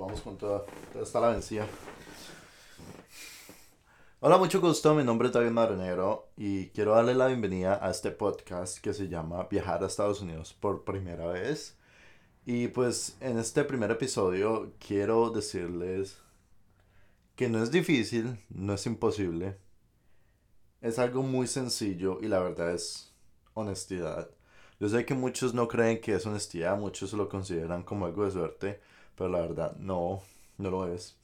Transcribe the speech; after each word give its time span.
vamos 0.00 0.22
con 0.22 0.38
toda, 0.38 0.64
está 1.00 1.20
la 1.20 1.28
vencida. 1.28 1.66
Hola, 4.20 4.38
mucho 4.38 4.60
gusto, 4.60 4.94
mi 4.94 5.04
nombre 5.04 5.28
es 5.28 5.34
David 5.34 5.50
Marinero 5.50 6.30
y 6.36 6.68
quiero 6.68 6.94
darle 6.94 7.14
la 7.14 7.26
bienvenida 7.26 7.78
a 7.82 7.90
este 7.90 8.10
podcast 8.10 8.78
que 8.78 8.94
se 8.94 9.08
llama 9.08 9.46
Viajar 9.50 9.82
a 9.84 9.86
Estados 9.86 10.22
Unidos 10.22 10.54
por 10.54 10.84
primera 10.84 11.26
vez. 11.26 11.76
Y 12.46 12.68
pues 12.68 13.16
en 13.20 13.38
este 13.38 13.62
primer 13.64 13.90
episodio 13.90 14.72
quiero 14.78 15.30
decirles 15.30 16.18
que 17.36 17.50
no 17.50 17.62
es 17.62 17.70
difícil, 17.70 18.42
no 18.48 18.74
es 18.74 18.86
imposible. 18.86 19.58
Es 20.80 20.98
algo 20.98 21.22
muy 21.22 21.46
sencillo 21.46 22.18
y 22.22 22.28
la 22.28 22.40
verdad 22.40 22.72
es 22.72 23.12
honestidad. 23.52 24.30
Yo 24.78 24.88
sé 24.88 25.04
que 25.04 25.12
muchos 25.12 25.52
no 25.52 25.68
creen 25.68 26.00
que 26.00 26.14
es 26.14 26.24
honestidad, 26.24 26.78
muchos 26.78 27.12
lo 27.12 27.28
consideran 27.28 27.82
como 27.82 28.06
algo 28.06 28.24
de 28.24 28.30
suerte, 28.30 28.80
pero 29.20 29.28
la 29.28 29.40
verdad 29.42 29.76
no, 29.76 30.22
no 30.56 30.70
lo 30.70 30.88
es. 30.88 31.14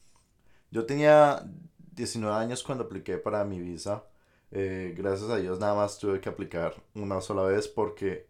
Yo 0.71 0.85
tenía 0.85 1.51
19 1.95 2.37
años 2.37 2.63
cuando 2.63 2.85
apliqué 2.85 3.17
para 3.17 3.43
mi 3.47 3.59
visa. 3.59 4.05
Eh, 4.51 4.95
gracias 4.95 5.31
a 5.31 5.39
Dios 5.39 5.59
nada 5.61 5.75
más 5.75 5.99
tuve 5.99 6.21
que 6.21 6.29
aplicar 6.29 6.75
una 6.95 7.23
sola 7.23 7.45
vez 7.45 7.69
porque 7.69 8.27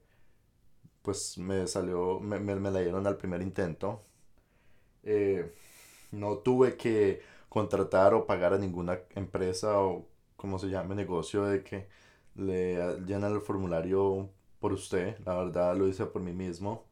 pues 1.03 1.37
me 1.39 1.67
salió, 1.67 2.21
me, 2.21 2.39
me, 2.39 2.71
la 2.71 2.79
dieron 2.79 3.09
al 3.09 3.17
primer 3.17 3.43
intento. 3.43 4.03
Eh, 5.03 5.53
no 6.13 6.39
tuve 6.39 6.77
que 6.77 7.23
contratar 7.49 8.15
o 8.15 8.25
pagar 8.25 8.55
a 8.55 8.59
ninguna 8.59 9.01
empresa 9.17 9.81
o 9.81 10.07
como 10.37 10.61
se 10.61 10.69
llame 10.69 10.95
negocio 10.95 11.45
de 11.45 11.65
que 11.65 11.89
le 12.37 13.01
llenan 13.01 13.33
el 13.35 13.41
formulario 13.41 14.31
por 14.61 14.73
usted. 14.73 15.19
La 15.25 15.35
verdad 15.35 15.77
lo 15.77 15.89
hice 15.89 16.07
por 16.07 16.23
mí 16.23 16.33
mismo. 16.33 16.85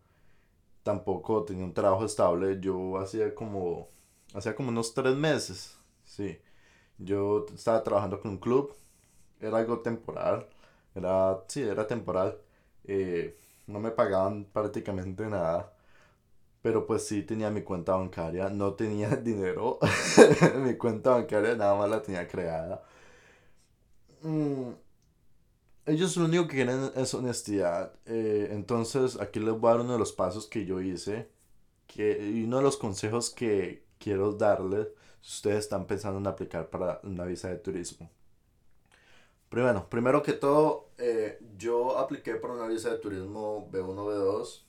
Tampoco 0.84 1.44
tenía 1.44 1.66
un 1.66 1.74
trabajo 1.74 2.06
estable. 2.06 2.60
Yo 2.60 2.98
hacía 2.98 3.34
como, 3.36 3.90
hacía 4.34 4.56
como 4.56 4.70
unos 4.70 4.94
tres 4.94 5.16
meses. 5.16 5.78
Sí. 6.06 6.38
Yo 6.98 7.46
estaba 7.54 7.82
trabajando 7.84 8.20
con 8.20 8.32
un 8.32 8.38
club. 8.38 8.74
Era 9.40 9.58
algo 9.58 9.80
temporal. 9.80 10.48
Era, 10.94 11.40
sí, 11.48 11.62
era 11.62 11.86
temporal. 11.86 12.38
Eh, 12.84 13.38
no 13.68 13.80
me 13.80 13.90
pagaban 13.92 14.46
prácticamente 14.46 15.26
nada. 15.28 15.72
Pero 16.62 16.86
pues 16.86 17.06
sí 17.06 17.22
tenía 17.22 17.50
mi 17.50 17.62
cuenta 17.62 17.94
bancaria. 17.96 18.48
No 18.50 18.74
tenía 18.74 19.08
dinero. 19.16 19.78
mi 20.64 20.76
cuenta 20.76 21.10
bancaria 21.12 21.56
nada 21.56 21.76
más 21.76 21.90
la 21.90 22.02
tenía 22.02 22.28
creada. 22.28 22.82
Mm, 24.22 24.72
ellos 25.86 26.16
lo 26.16 26.24
único 26.24 26.46
que 26.48 26.56
quieren 26.56 26.90
es 26.96 27.14
honestidad. 27.14 27.92
Eh, 28.06 28.48
entonces 28.52 29.20
aquí 29.20 29.40
les 29.40 29.58
voy 29.58 29.68
a 29.68 29.72
dar 29.74 29.80
uno 29.82 29.92
de 29.94 29.98
los 29.98 30.12
pasos 30.12 30.46
que 30.46 30.64
yo 30.64 30.80
hice. 30.80 31.28
Que, 31.86 32.18
y 32.26 32.44
uno 32.44 32.58
de 32.58 32.62
los 32.62 32.76
consejos 32.76 33.30
que 33.30 33.84
quiero 33.98 34.32
darles 34.32 34.88
si 35.20 35.36
ustedes 35.36 35.58
están 35.60 35.86
pensando 35.86 36.18
en 36.18 36.26
aplicar 36.26 36.70
para 36.70 37.00
una 37.02 37.24
visa 37.24 37.48
de 37.48 37.56
turismo. 37.56 38.10
Primero, 39.48 39.88
primero 39.88 40.22
que 40.22 40.32
todo, 40.32 40.88
eh, 40.98 41.38
yo 41.56 41.98
apliqué 41.98 42.34
para 42.36 42.54
una 42.54 42.66
visa 42.66 42.90
de 42.90 42.98
turismo 42.98 43.68
B1, 43.70 43.94
B2 43.94 44.62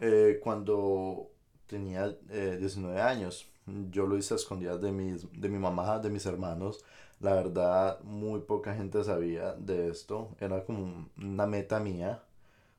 eh, 0.00 0.40
cuando 0.42 1.30
tenía 1.66 2.08
19 2.08 3.00
años. 3.00 3.50
Yo 3.90 4.06
lo 4.06 4.16
hice 4.16 4.34
a 4.34 4.36
escondidas 4.36 4.80
de, 4.80 4.92
mis, 4.92 5.26
de 5.32 5.48
mi 5.48 5.58
mamá, 5.58 5.98
de 5.98 6.10
mis 6.10 6.26
hermanos. 6.26 6.84
La 7.20 7.34
verdad, 7.34 8.00
muy 8.02 8.40
poca 8.40 8.74
gente 8.74 9.02
sabía 9.04 9.52
de 9.54 9.88
esto. 9.88 10.30
Era 10.40 10.64
como 10.64 11.08
una 11.18 11.46
meta 11.46 11.80
mía. 11.80 12.22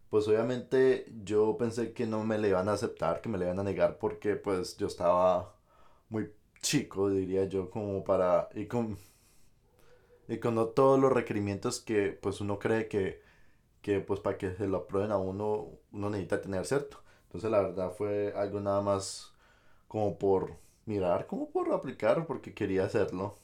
Pues 0.09 0.27
obviamente 0.27 1.05
yo 1.23 1.57
pensé 1.57 1.93
que 1.93 2.07
no 2.07 2.23
me 2.25 2.37
le 2.39 2.49
iban 2.49 2.69
a 2.69 2.73
aceptar, 2.73 3.21
que 3.21 3.29
me 3.29 3.37
le 3.37 3.45
iban 3.45 3.59
a 3.59 3.63
negar 3.63 3.99
porque 3.99 4.35
pues 4.35 4.77
yo 4.77 4.87
estaba 4.87 5.55
muy 6.09 6.31
chico, 6.61 7.09
diría 7.09 7.45
yo, 7.45 7.69
como 7.69 8.03
para... 8.03 8.49
Y 8.55 8.67
con, 8.67 8.97
y 10.27 10.37
con 10.39 10.55
no 10.55 10.67
todos 10.67 10.99
los 10.99 11.11
requerimientos 11.11 11.79
que 11.79 12.11
pues 12.11 12.41
uno 12.41 12.59
cree 12.59 12.87
que, 12.87 13.21
que 13.81 13.99
pues 14.01 14.19
para 14.21 14.37
que 14.37 14.55
se 14.55 14.67
lo 14.67 14.79
aprueben 14.79 15.11
a 15.11 15.17
uno, 15.17 15.69
uno 15.91 16.09
necesita 16.09 16.41
tener, 16.41 16.65
¿cierto? 16.65 16.99
Entonces 17.25 17.51
la 17.51 17.61
verdad 17.61 17.91
fue 17.91 18.33
algo 18.35 18.59
nada 18.59 18.81
más 18.81 19.33
como 19.87 20.17
por 20.19 20.57
mirar, 20.89 21.27
como 21.27 21.49
por 21.51 21.71
aplicar, 21.71 22.25
porque 22.25 22.53
quería 22.53 22.83
hacerlo. 22.85 23.37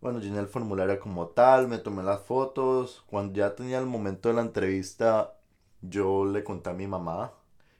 Bueno, 0.00 0.20
llené 0.20 0.40
el 0.40 0.48
formulario 0.48 0.98
como 1.00 1.28
tal, 1.28 1.68
me 1.68 1.78
tomé 1.78 2.02
las 2.02 2.22
fotos. 2.22 3.04
Cuando 3.06 3.34
ya 3.34 3.54
tenía 3.54 3.78
el 3.78 3.86
momento 3.86 4.28
de 4.28 4.34
la 4.34 4.42
entrevista, 4.42 5.34
yo 5.82 6.24
le 6.24 6.44
conté 6.44 6.70
a 6.70 6.74
mi 6.74 6.86
mamá 6.86 7.32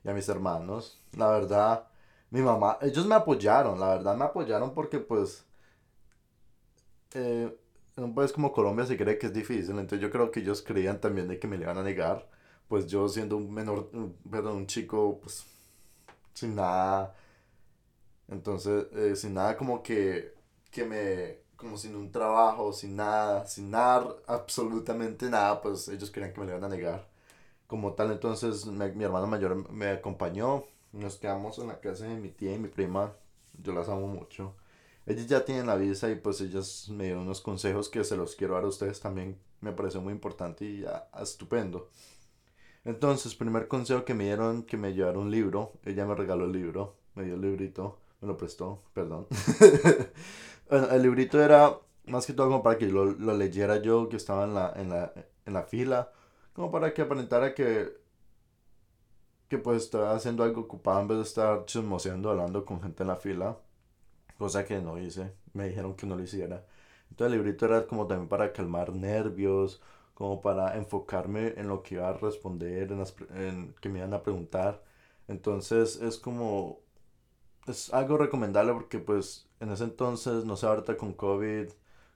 y 0.04 0.08
a 0.10 0.14
mis 0.14 0.28
hermanos. 0.28 1.02
La 1.12 1.28
verdad, 1.30 1.88
mi 2.30 2.42
mamá, 2.42 2.78
ellos 2.82 3.06
me 3.06 3.14
apoyaron, 3.14 3.80
la 3.80 3.88
verdad 3.90 4.16
me 4.16 4.24
apoyaron 4.24 4.74
porque 4.74 4.98
pues 4.98 5.44
eh, 7.14 7.56
en 7.96 8.04
un 8.04 8.14
país 8.14 8.32
como 8.32 8.52
Colombia 8.52 8.86
se 8.86 8.96
cree 8.96 9.18
que 9.18 9.26
es 9.26 9.32
difícil, 9.32 9.78
entonces 9.78 10.00
yo 10.00 10.10
creo 10.10 10.30
que 10.30 10.40
ellos 10.40 10.62
creían 10.62 11.00
también 11.00 11.28
de 11.28 11.38
que 11.38 11.46
me 11.46 11.56
le 11.56 11.64
iban 11.64 11.78
a 11.78 11.82
negar, 11.82 12.28
pues 12.68 12.86
yo 12.86 13.08
siendo 13.08 13.36
un 13.36 13.52
menor, 13.54 13.90
perdón, 14.30 14.56
un 14.56 14.66
chico 14.66 15.20
pues 15.22 15.46
sin 16.34 16.56
nada, 16.56 17.14
entonces 18.28 18.86
eh, 18.92 19.16
sin 19.16 19.34
nada 19.34 19.56
como 19.56 19.82
que, 19.82 20.34
que 20.70 20.84
me 20.84 21.44
como 21.56 21.78
sin 21.78 21.96
un 21.96 22.10
trabajo, 22.12 22.72
sin 22.72 22.96
nada, 22.96 23.46
sin 23.46 23.70
nada, 23.70 24.16
absolutamente 24.26 25.30
nada, 25.30 25.62
pues 25.62 25.88
ellos 25.88 26.10
querían 26.10 26.32
que 26.32 26.40
me 26.40 26.46
lo 26.46 26.52
iban 26.52 26.64
a 26.64 26.68
negar. 26.68 27.08
Como 27.66 27.94
tal, 27.94 28.12
entonces 28.12 28.66
mi 28.66 29.04
hermano 29.04 29.26
mayor 29.26 29.70
me 29.70 29.88
acompañó, 29.88 30.64
nos 30.92 31.16
quedamos 31.16 31.58
en 31.58 31.68
la 31.68 31.80
casa 31.80 32.04
de 32.06 32.16
mi 32.16 32.28
tía 32.30 32.54
y 32.54 32.58
mi 32.58 32.68
prima, 32.68 33.14
yo 33.62 33.72
las 33.72 33.88
amo 33.88 34.06
mucho. 34.08 34.54
Ellos 35.06 35.26
ya 35.26 35.44
tienen 35.44 35.66
la 35.66 35.76
visa 35.76 36.10
y 36.10 36.16
pues 36.16 36.40
ellas 36.40 36.88
me 36.90 37.04
dieron 37.04 37.24
unos 37.24 37.40
consejos 37.40 37.88
que 37.88 38.04
se 38.04 38.16
los 38.16 38.36
quiero 38.36 38.54
dar 38.54 38.64
a 38.64 38.68
ustedes 38.68 39.00
también, 39.00 39.38
me 39.60 39.72
pareció 39.72 40.00
muy 40.00 40.12
importante 40.12 40.64
y 40.64 40.80
ya, 40.82 41.08
estupendo. 41.20 41.88
Entonces, 42.84 43.34
primer 43.34 43.68
consejo 43.68 44.04
que 44.04 44.14
me 44.14 44.24
dieron, 44.24 44.64
que 44.64 44.76
me 44.76 44.92
llevaron 44.92 45.24
un 45.24 45.30
libro, 45.30 45.72
ella 45.84 46.04
me 46.06 46.14
regaló 46.14 46.44
el 46.44 46.52
libro, 46.52 46.96
me 47.14 47.24
dio 47.24 47.34
el 47.34 47.40
librito, 47.40 47.98
me 48.24 48.28
lo 48.28 48.36
prestó, 48.36 48.82
perdón. 48.94 49.26
El 50.70 51.02
librito 51.02 51.42
era 51.42 51.78
más 52.06 52.26
que 52.26 52.32
todo 52.32 52.48
como 52.48 52.62
para 52.62 52.78
que 52.78 52.86
lo, 52.86 53.04
lo 53.06 53.36
leyera 53.36 53.80
yo, 53.82 54.08
que 54.08 54.16
estaba 54.16 54.44
en 54.44 54.54
la, 54.54 54.72
en 54.76 54.90
la, 54.90 55.12
en 55.46 55.52
la 55.52 55.62
fila, 55.64 56.10
como 56.54 56.70
para 56.70 56.92
que 56.94 57.02
aparentara 57.02 57.54
que, 57.54 57.92
que 59.48 59.58
pues 59.58 59.84
estaba 59.84 60.14
haciendo 60.14 60.42
algo 60.42 60.62
ocupado 60.62 61.00
en 61.00 61.08
vez 61.08 61.18
de 61.18 61.24
estar 61.24 61.64
chismoseando, 61.66 62.30
hablando 62.30 62.64
con 62.64 62.82
gente 62.82 63.02
en 63.02 63.08
la 63.08 63.16
fila, 63.16 63.58
cosa 64.38 64.64
que 64.64 64.80
no 64.80 64.98
hice, 64.98 65.32
me 65.52 65.68
dijeron 65.68 65.94
que 65.94 66.06
no 66.06 66.16
lo 66.16 66.22
hiciera. 66.22 66.66
Entonces 67.10 67.32
el 67.32 67.38
librito 67.42 67.66
era 67.66 67.86
como 67.86 68.06
también 68.06 68.28
para 68.28 68.52
calmar 68.52 68.92
nervios, 68.94 69.80
como 70.14 70.40
para 70.40 70.76
enfocarme 70.76 71.54
en 71.56 71.68
lo 71.68 71.82
que 71.82 71.96
iba 71.96 72.08
a 72.08 72.14
responder, 72.14 72.92
en, 72.92 72.98
las, 72.98 73.14
en 73.34 73.74
que 73.80 73.88
me 73.88 73.98
iban 74.00 74.14
a 74.14 74.22
preguntar. 74.22 74.82
Entonces 75.28 75.96
es 75.96 76.18
como 76.18 76.83
es 77.66 77.92
algo 77.92 78.18
recomendable 78.18 78.72
porque 78.72 78.98
pues 78.98 79.48
en 79.60 79.70
ese 79.70 79.84
entonces, 79.84 80.44
no 80.44 80.56
sé 80.56 80.66
ahorita 80.66 80.96
con 80.96 81.14
COVID 81.14 81.68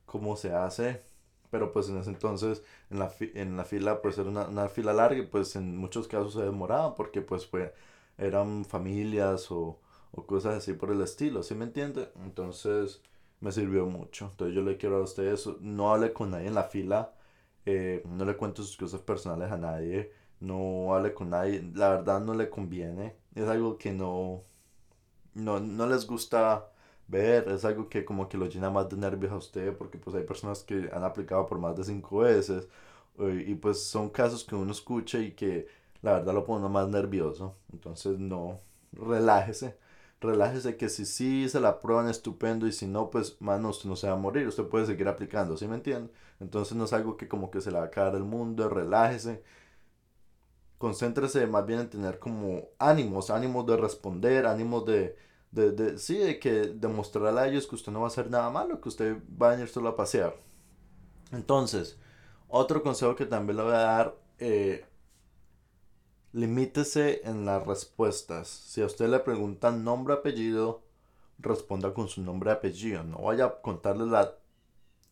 cómo 0.07 0.37
se 0.37 0.55
hace, 0.55 1.03
pero 1.51 1.73
pues 1.73 1.89
en 1.89 1.99
ese 1.99 2.11
entonces 2.11 2.63
en 2.91 2.99
la, 2.99 3.13
en 3.21 3.57
la 3.57 3.65
fila 3.65 4.03
pues 4.03 4.19
era 4.19 4.29
una, 4.29 4.69
fila 4.69 4.93
larga 4.93 5.19
y 5.19 5.27
pues 5.27 5.57
en 5.57 5.77
muchos 5.77 6.09
casos 6.09 6.35
se 6.35 6.43
demoraba 6.43 6.95
porque 6.95 7.23
pues 7.23 7.47
fue, 7.47 7.75
eran 8.19 8.65
familias 8.65 9.51
o, 9.51 9.79
o 10.13 10.27
cosas 10.27 10.57
así 10.57 10.75
por 10.75 10.91
el 10.91 11.01
estilo, 11.03 11.43
¿sí 11.43 11.55
me 11.55 11.65
entiende? 11.65 12.11
Entonces 12.25 13.03
me 13.41 13.53
sirvió 13.53 13.87
mucho. 13.87 14.27
Entonces 14.31 14.55
yo 14.57 14.63
le 14.63 14.77
quiero 14.77 14.97
a 14.99 15.03
ustedes, 15.03 15.47
no 15.61 15.93
hable 15.93 16.13
con 16.13 16.31
nadie 16.31 16.49
en 16.49 16.55
la 16.55 16.65
fila, 16.65 17.13
eh, 17.67 18.03
no 18.07 18.25
le 18.25 18.37
cuente 18.37 18.63
sus 18.63 18.77
cosas 18.77 19.01
personales 19.01 19.51
a 19.53 19.57
nadie, 19.59 20.13
no 20.41 20.95
hable 20.95 21.15
con 21.15 21.31
nadie, 21.31 21.63
la 21.75 21.91
verdad 21.91 22.21
no 22.21 22.35
le 22.35 22.49
conviene, 22.51 23.17
es 23.35 23.47
algo 23.49 23.79
que 23.79 23.93
no, 23.93 24.43
no, 25.35 25.61
no 25.61 25.87
les 25.87 26.07
gusta 26.07 26.71
ver, 27.09 27.49
es 27.49 27.65
algo 27.65 27.89
que 27.89 28.05
como 28.05 28.29
que 28.29 28.39
lo 28.39 28.47
llena 28.47 28.71
más 28.71 28.89
de 28.89 28.97
nervios 28.97 29.33
a 29.33 29.37
usted, 29.37 29.77
porque 29.77 29.99
pues 29.99 30.15
hay 30.17 30.25
personas 30.25 30.63
que 30.63 30.91
han 30.93 31.05
aplicado 31.05 31.47
por 31.47 31.59
más 31.59 31.77
de 31.77 31.85
cinco 31.85 32.19
veces, 32.19 32.69
eh, 33.19 33.45
y 33.49 33.55
pues 33.55 33.83
son 33.85 34.11
casos 34.11 34.45
que 34.45 34.55
uno 34.55 34.73
escucha 34.73 35.19
y 35.19 35.33
que 35.33 35.67
la 36.03 36.15
verdad 36.15 36.35
lo 36.35 36.45
pone 36.45 36.69
más 36.69 36.89
nervioso, 36.89 37.57
entonces 37.73 38.19
no, 38.19 38.61
relájese, 38.93 39.77
relájese 40.21 40.77
que 40.77 40.89
si 40.89 41.07
sí 41.07 41.49
se 41.49 41.61
la 41.61 41.81
prueban 41.81 42.09
estupendo 42.09 42.67
y 42.67 42.73
si 42.73 42.87
no, 42.87 43.11
pues 43.11 43.41
mano, 43.41 43.71
usted 43.71 43.89
no 43.89 43.97
se 43.97 44.09
va 44.09 44.15
a 44.15 44.17
morir, 44.17 44.47
usted 44.47 44.65
puede 44.65 44.87
seguir 44.87 45.09
aplicando, 45.09 45.57
¿sí 45.57 45.67
me 45.67 45.77
entiende? 45.77 46.11
Entonces 46.41 46.77
no 46.77 46.85
es 46.85 46.93
algo 46.93 47.17
que 47.17 47.29
como 47.29 47.51
que 47.51 47.61
se 47.61 47.71
le 47.71 47.79
va 47.79 47.87
a 47.87 47.91
caer 47.91 48.15
el 48.17 48.25
mundo, 48.25 48.69
relájese, 48.69 49.43
concéntrese 50.79 51.47
más 51.47 51.67
bien 51.67 51.81
en 51.81 51.91
tener 51.91 52.19
como 52.19 52.69
ánimos, 52.79 53.31
ánimos 53.31 53.67
de 53.67 53.77
responder, 53.77 54.47
ánimos 54.47 54.87
de 54.87 55.17
de, 55.51 55.73
de, 55.73 55.99
sí, 55.99 56.19
de 56.19 56.39
que 56.39 56.51
demostrarle 56.75 57.41
a 57.41 57.49
ellos 57.49 57.67
que 57.67 57.75
usted 57.75 57.93
no 57.93 58.01
va 58.01 58.07
a 58.07 58.09
hacer 58.09 58.31
nada 58.31 58.51
malo, 58.51 58.81
que 58.81 58.89
usted 58.89 59.17
va 59.41 59.49
a 59.49 59.51
venir 59.53 59.69
solo 59.69 59.89
a 59.89 59.97
pasear. 59.97 60.37
Entonces, 61.33 61.99
otro 62.49 62.83
consejo 62.83 63.15
que 63.15 63.27
también 63.27 63.57
le 63.59 63.63
voy 63.63 63.73
a 63.73 63.79
dar, 63.79 64.17
eh, 64.39 64.85
limítese 66.33 67.23
en 67.25 67.45
las 67.47 67.67
respuestas. 67.67 68.49
Si 68.49 68.83
a 68.83 68.87
usted 68.87 69.09
le 69.09 69.21
preguntan 69.21 69.85
nombre, 69.85 70.15
apellido, 70.15 70.83
responda 71.39 71.95
con 71.95 72.09
su 72.09 72.23
nombre, 72.23 72.51
apellido. 72.51 73.03
No 73.05 73.23
vaya 73.23 73.47
a 73.47 73.61
contarle 73.63 74.07
la, 74.07 74.35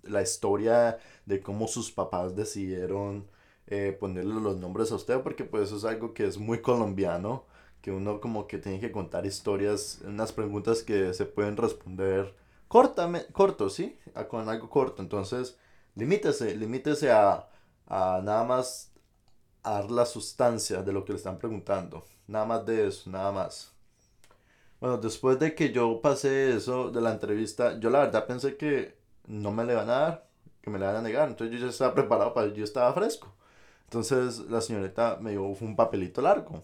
la 0.02 0.22
historia 0.22 0.98
de 1.24 1.40
cómo 1.40 1.69
sus 1.69 1.90
papás 1.92 2.36
decidieron 2.36 3.26
eh, 3.66 3.96
ponerle 3.98 4.34
los 4.40 4.56
nombres 4.56 4.92
a 4.92 4.96
usted, 4.96 5.20
porque 5.22 5.44
pues 5.44 5.64
eso 5.64 5.76
es 5.76 5.84
algo 5.84 6.14
que 6.14 6.26
es 6.26 6.38
muy 6.38 6.60
colombiano, 6.62 7.44
que 7.82 7.90
uno 7.92 8.20
como 8.20 8.46
que 8.46 8.58
tiene 8.58 8.80
que 8.80 8.92
contar 8.92 9.26
historias, 9.26 10.00
unas 10.04 10.32
preguntas 10.32 10.82
que 10.82 11.14
se 11.14 11.26
pueden 11.26 11.56
responder 11.56 12.34
cortamente, 12.68 13.32
corto, 13.32 13.70
¿sí? 13.70 13.98
con 14.28 14.48
algo 14.48 14.70
corto. 14.70 15.02
Entonces, 15.02 15.58
limítese, 15.94 16.56
limítese 16.56 17.10
a, 17.12 17.48
a 17.86 18.20
nada 18.24 18.44
más 18.44 18.92
dar 19.62 19.90
la 19.90 20.06
sustancia 20.06 20.82
de 20.82 20.92
lo 20.92 21.04
que 21.04 21.12
le 21.12 21.19
están 21.19 21.38
preguntando. 21.38 22.04
Nada 22.26 22.44
más 22.44 22.66
de 22.66 22.88
eso, 22.88 23.10
nada 23.10 23.32
más. 23.32 23.72
Bueno, 24.80 24.98
después 24.98 25.38
de 25.38 25.54
que 25.54 25.72
yo 25.72 26.00
pasé 26.00 26.54
eso 26.56 26.90
de 26.90 27.00
la 27.00 27.12
entrevista, 27.12 27.78
yo 27.80 27.90
la 27.90 28.00
verdad 28.00 28.26
pensé 28.26 28.56
que 28.56 28.96
no 29.26 29.50
me 29.52 29.64
le 29.64 29.74
van 29.74 29.88
a 29.90 29.98
dar, 30.00 30.28
que 30.62 30.70
me 30.70 30.78
le 30.78 30.86
van 30.86 30.96
a 30.96 31.02
negar. 31.02 31.28
Entonces 31.28 31.58
yo 31.58 31.66
ya 31.66 31.70
estaba 31.70 31.94
preparado 31.94 32.34
para, 32.34 32.48
yo 32.52 32.64
estaba 32.64 32.92
fresco. 32.92 33.32
Entonces 33.86 34.40
la 34.50 34.60
señorita 34.60 35.18
me 35.20 35.32
dio 35.32 35.44
un 35.44 35.76
papelito 35.76 36.20
largo 36.22 36.62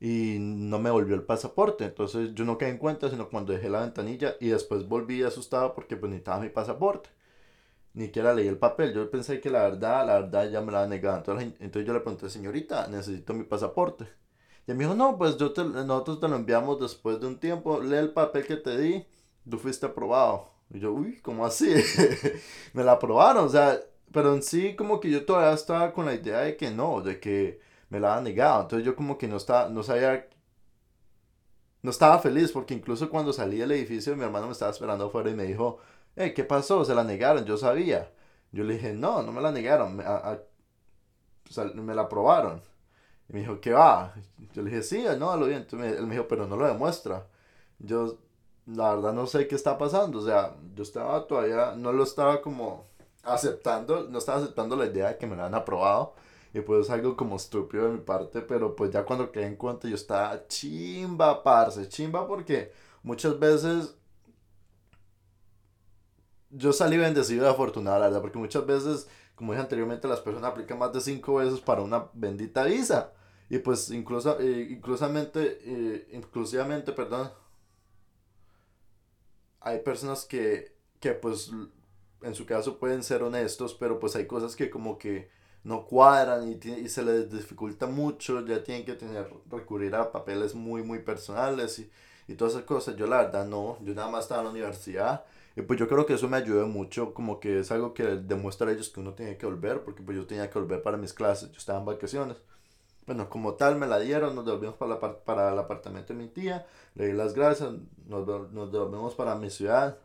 y 0.00 0.36
no 0.38 0.78
me 0.78 0.90
volvió 0.90 1.14
el 1.14 1.22
pasaporte. 1.22 1.84
Entonces 1.84 2.34
yo 2.34 2.44
no 2.44 2.58
quedé 2.58 2.70
en 2.70 2.78
cuenta, 2.78 3.10
sino 3.10 3.28
cuando 3.30 3.52
dejé 3.52 3.70
la 3.70 3.80
ventanilla 3.80 4.36
y 4.40 4.48
después 4.48 4.86
volví 4.86 5.22
asustado 5.22 5.74
porque 5.74 5.96
pues 5.96 6.10
necesitaba 6.10 6.40
mi 6.40 6.50
pasaporte. 6.50 7.08
Ni 7.94 8.06
siquiera 8.06 8.34
leí 8.34 8.48
el 8.48 8.58
papel. 8.58 8.92
Yo 8.92 9.10
pensé 9.10 9.40
que 9.40 9.50
la 9.50 9.62
verdad, 9.62 10.06
la 10.06 10.20
verdad 10.20 10.50
ya 10.50 10.60
me 10.60 10.72
la 10.72 10.86
negado. 10.86 11.18
Entonces, 11.18 11.54
entonces 11.60 11.86
yo 11.86 11.94
le 11.94 12.00
pregunté, 12.00 12.28
señorita, 12.28 12.86
necesito 12.88 13.32
mi 13.34 13.44
pasaporte. 13.44 14.06
Y 14.66 14.72
me 14.72 14.80
dijo, 14.80 14.94
no, 14.94 15.16
pues 15.16 15.38
nosotros 15.40 16.20
te 16.20 16.28
lo 16.28 16.36
enviamos 16.36 16.80
después 16.80 17.20
de 17.20 17.26
un 17.26 17.38
tiempo. 17.38 17.80
Lee 17.80 17.96
el 17.96 18.12
papel 18.12 18.46
que 18.46 18.56
te 18.56 18.76
di, 18.78 19.06
tú 19.48 19.58
fuiste 19.58 19.86
aprobado. 19.86 20.50
Y 20.70 20.80
yo, 20.80 20.92
uy, 20.92 21.20
¿cómo 21.22 21.46
así? 21.46 21.72
me 22.74 22.82
la 22.84 22.92
aprobaron, 22.92 23.46
o 23.46 23.48
sea, 23.48 23.78
pero 24.14 24.32
en 24.34 24.42
sí 24.42 24.76
como 24.76 25.00
que 25.00 25.10
yo 25.10 25.26
todavía 25.26 25.54
estaba 25.54 25.92
con 25.92 26.06
la 26.06 26.14
idea 26.14 26.40
de 26.40 26.56
que 26.56 26.70
no, 26.70 27.02
de 27.02 27.20
que 27.20 27.60
me 27.90 28.00
la 28.00 28.16
han 28.16 28.24
negado. 28.24 28.62
Entonces 28.62 28.86
yo 28.86 28.96
como 28.96 29.18
que 29.18 29.26
no, 29.28 29.36
estaba, 29.36 29.68
no 29.68 29.82
sabía, 29.82 30.28
no 31.82 31.90
estaba 31.90 32.20
feliz 32.20 32.52
porque 32.52 32.74
incluso 32.74 33.10
cuando 33.10 33.32
salí 33.32 33.58
del 33.58 33.72
edificio 33.72 34.16
mi 34.16 34.22
hermano 34.24 34.46
me 34.46 34.52
estaba 34.52 34.70
esperando 34.70 35.06
afuera 35.06 35.30
y 35.30 35.34
me 35.34 35.44
dijo, 35.44 35.80
hey, 36.16 36.32
¿qué 36.34 36.44
pasó? 36.44 36.84
Se 36.84 36.94
la 36.94 37.04
negaron, 37.04 37.44
yo 37.44 37.56
sabía. 37.56 38.12
Yo 38.52 38.64
le 38.64 38.74
dije, 38.74 38.92
no, 38.94 39.22
no 39.22 39.32
me 39.32 39.40
la 39.42 39.50
negaron, 39.50 39.96
me, 39.96 40.04
me 41.82 41.94
la 41.94 42.02
aprobaron. 42.02 42.62
Y 43.28 43.32
me 43.32 43.40
dijo, 43.40 43.60
¿qué 43.60 43.72
va? 43.72 44.14
Yo 44.52 44.62
le 44.62 44.70
dije, 44.70 44.82
sí, 44.84 45.04
no, 45.18 45.36
lo 45.36 45.46
bien. 45.46 45.62
Entonces 45.62 45.98
él 45.98 46.06
me 46.06 46.14
dijo, 46.14 46.28
pero 46.28 46.46
no 46.46 46.56
lo 46.56 46.66
demuestra. 46.66 47.26
Yo, 47.80 48.18
la 48.66 48.94
verdad, 48.94 49.12
no 49.12 49.26
sé 49.26 49.48
qué 49.48 49.56
está 49.56 49.76
pasando. 49.78 50.20
O 50.20 50.22
sea, 50.22 50.54
yo 50.74 50.84
estaba 50.84 51.26
todavía, 51.26 51.74
no 51.76 51.92
lo 51.92 52.04
estaba 52.04 52.42
como 52.42 52.86
aceptando, 53.24 54.08
no 54.08 54.18
estaba 54.18 54.38
aceptando 54.38 54.76
la 54.76 54.86
idea 54.86 55.08
de 55.08 55.18
que 55.18 55.26
me 55.26 55.36
la 55.36 55.46
han 55.46 55.54
aprobado. 55.54 56.14
Y 56.52 56.60
pues 56.60 56.86
es 56.86 56.90
algo 56.90 57.16
como 57.16 57.36
estúpido 57.36 57.84
de 57.84 57.90
mi 57.94 58.00
parte, 58.00 58.40
pero 58.40 58.76
pues 58.76 58.90
ya 58.92 59.04
cuando 59.04 59.32
quedé 59.32 59.46
en 59.46 59.56
cuenta 59.56 59.88
yo 59.88 59.96
estaba 59.96 60.46
chimba, 60.46 61.42
parce, 61.42 61.88
chimba 61.88 62.28
porque 62.28 62.72
muchas 63.02 63.38
veces 63.40 63.96
yo 66.50 66.72
salí 66.72 66.96
bendecido 66.96 67.44
y 67.46 67.48
afortunado, 67.48 67.98
la 67.98 68.06
verdad, 68.06 68.20
porque 68.22 68.38
muchas 68.38 68.64
veces, 68.66 69.08
como 69.34 69.52
dije 69.52 69.62
anteriormente, 69.62 70.06
las 70.08 70.20
personas 70.20 70.52
aplican 70.52 70.78
más 70.78 70.92
de 70.92 71.00
cinco 71.00 71.36
veces 71.36 71.60
para 71.60 71.82
una 71.82 72.06
bendita 72.14 72.64
visa. 72.64 73.12
Y 73.50 73.58
pues 73.58 73.90
incluso, 73.90 74.38
eh, 74.40 74.68
inclusamente, 74.70 75.58
eh, 75.64 76.08
inclusivamente, 76.12 76.92
perdón, 76.92 77.30
hay 79.60 79.80
personas 79.80 80.24
que, 80.24 80.76
que 81.00 81.12
pues 81.12 81.50
en 82.24 82.34
su 82.34 82.46
caso 82.46 82.78
pueden 82.78 83.02
ser 83.02 83.22
honestos, 83.22 83.74
pero 83.74 84.00
pues 84.00 84.16
hay 84.16 84.26
cosas 84.26 84.56
que 84.56 84.70
como 84.70 84.98
que 84.98 85.28
no 85.62 85.86
cuadran 85.86 86.48
y, 86.48 86.68
y, 86.68 86.88
se 86.88 87.02
les 87.02 87.30
dificulta 87.30 87.86
mucho, 87.86 88.44
ya 88.46 88.62
tienen 88.62 88.84
que 88.84 88.94
tener, 88.94 89.30
recurrir 89.50 89.94
a 89.94 90.12
papeles 90.12 90.54
muy, 90.54 90.82
muy 90.82 90.98
personales 90.98 91.78
y, 91.78 91.90
y 92.28 92.34
todas 92.34 92.54
esas 92.54 92.66
cosas. 92.66 92.96
Yo 92.96 93.06
la 93.06 93.18
verdad 93.18 93.46
no, 93.46 93.78
yo 93.82 93.94
nada 93.94 94.10
más 94.10 94.24
estaba 94.24 94.42
en 94.42 94.46
la 94.46 94.50
universidad 94.52 95.24
y 95.56 95.62
pues 95.62 95.78
yo 95.78 95.88
creo 95.88 96.04
que 96.04 96.14
eso 96.14 96.28
me 96.28 96.36
ayudó 96.36 96.66
mucho, 96.66 97.14
como 97.14 97.38
que 97.40 97.60
es 97.60 97.70
algo 97.70 97.94
que 97.94 98.02
demuestra 98.04 98.68
a 98.68 98.72
ellos 98.72 98.88
que 98.88 99.00
uno 99.00 99.14
tiene 99.14 99.36
que 99.36 99.46
volver, 99.46 99.82
porque 99.84 100.02
pues 100.02 100.16
yo 100.16 100.26
tenía 100.26 100.50
que 100.50 100.58
volver 100.58 100.82
para 100.82 100.96
mis 100.96 101.12
clases, 101.12 101.50
yo 101.52 101.58
estaba 101.58 101.78
en 101.78 101.84
vacaciones. 101.86 102.36
Bueno, 103.06 103.28
como 103.28 103.54
tal 103.54 103.76
me 103.76 103.86
la 103.86 103.98
dieron, 104.00 104.34
nos 104.34 104.46
devolvimos 104.46 104.76
para, 104.76 104.94
la, 104.94 105.24
para 105.24 105.52
el 105.52 105.58
apartamento 105.58 106.12
de 106.14 106.18
mi 106.18 106.28
tía, 106.28 106.66
le 106.94 107.06
di 107.06 107.12
las 107.12 107.34
gracias, 107.34 107.70
nos, 108.06 108.26
nos 108.52 108.72
devolvemos 108.72 109.14
para 109.14 109.34
mi 109.36 109.50
ciudad. 109.50 109.98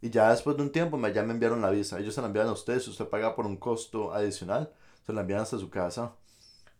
Y 0.00 0.10
ya 0.10 0.30
después 0.30 0.56
de 0.56 0.62
un 0.62 0.70
tiempo 0.72 0.98
ya 1.08 1.22
me 1.22 1.32
enviaron 1.32 1.62
la 1.62 1.70
visa. 1.70 1.98
Ellos 1.98 2.14
se 2.14 2.20
la 2.20 2.28
envían 2.28 2.48
a 2.48 2.52
ustedes, 2.52 2.86
usted 2.88 3.08
paga 3.08 3.34
por 3.34 3.46
un 3.46 3.56
costo 3.56 4.12
adicional, 4.12 4.72
se 5.06 5.12
la 5.12 5.22
envían 5.22 5.40
hasta 5.40 5.58
su 5.58 5.70
casa. 5.70 6.14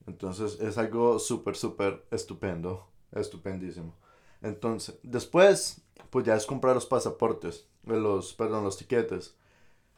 Entonces 0.07 0.61
es 0.61 0.79
algo 0.79 1.19
súper, 1.19 1.57
súper 1.57 2.05
estupendo, 2.11 2.87
estupendísimo. 3.13 3.95
Entonces, 4.43 4.99
después 5.03 5.83
pues 6.11 6.25
ya 6.25 6.37
es 6.37 6.47
comprar 6.47 6.75
los 6.75 6.87
pasaportes, 6.87 7.67
los, 7.85 8.35
perdón, 8.35 8.65
los 8.65 8.77
tiquetes. 8.77 9.35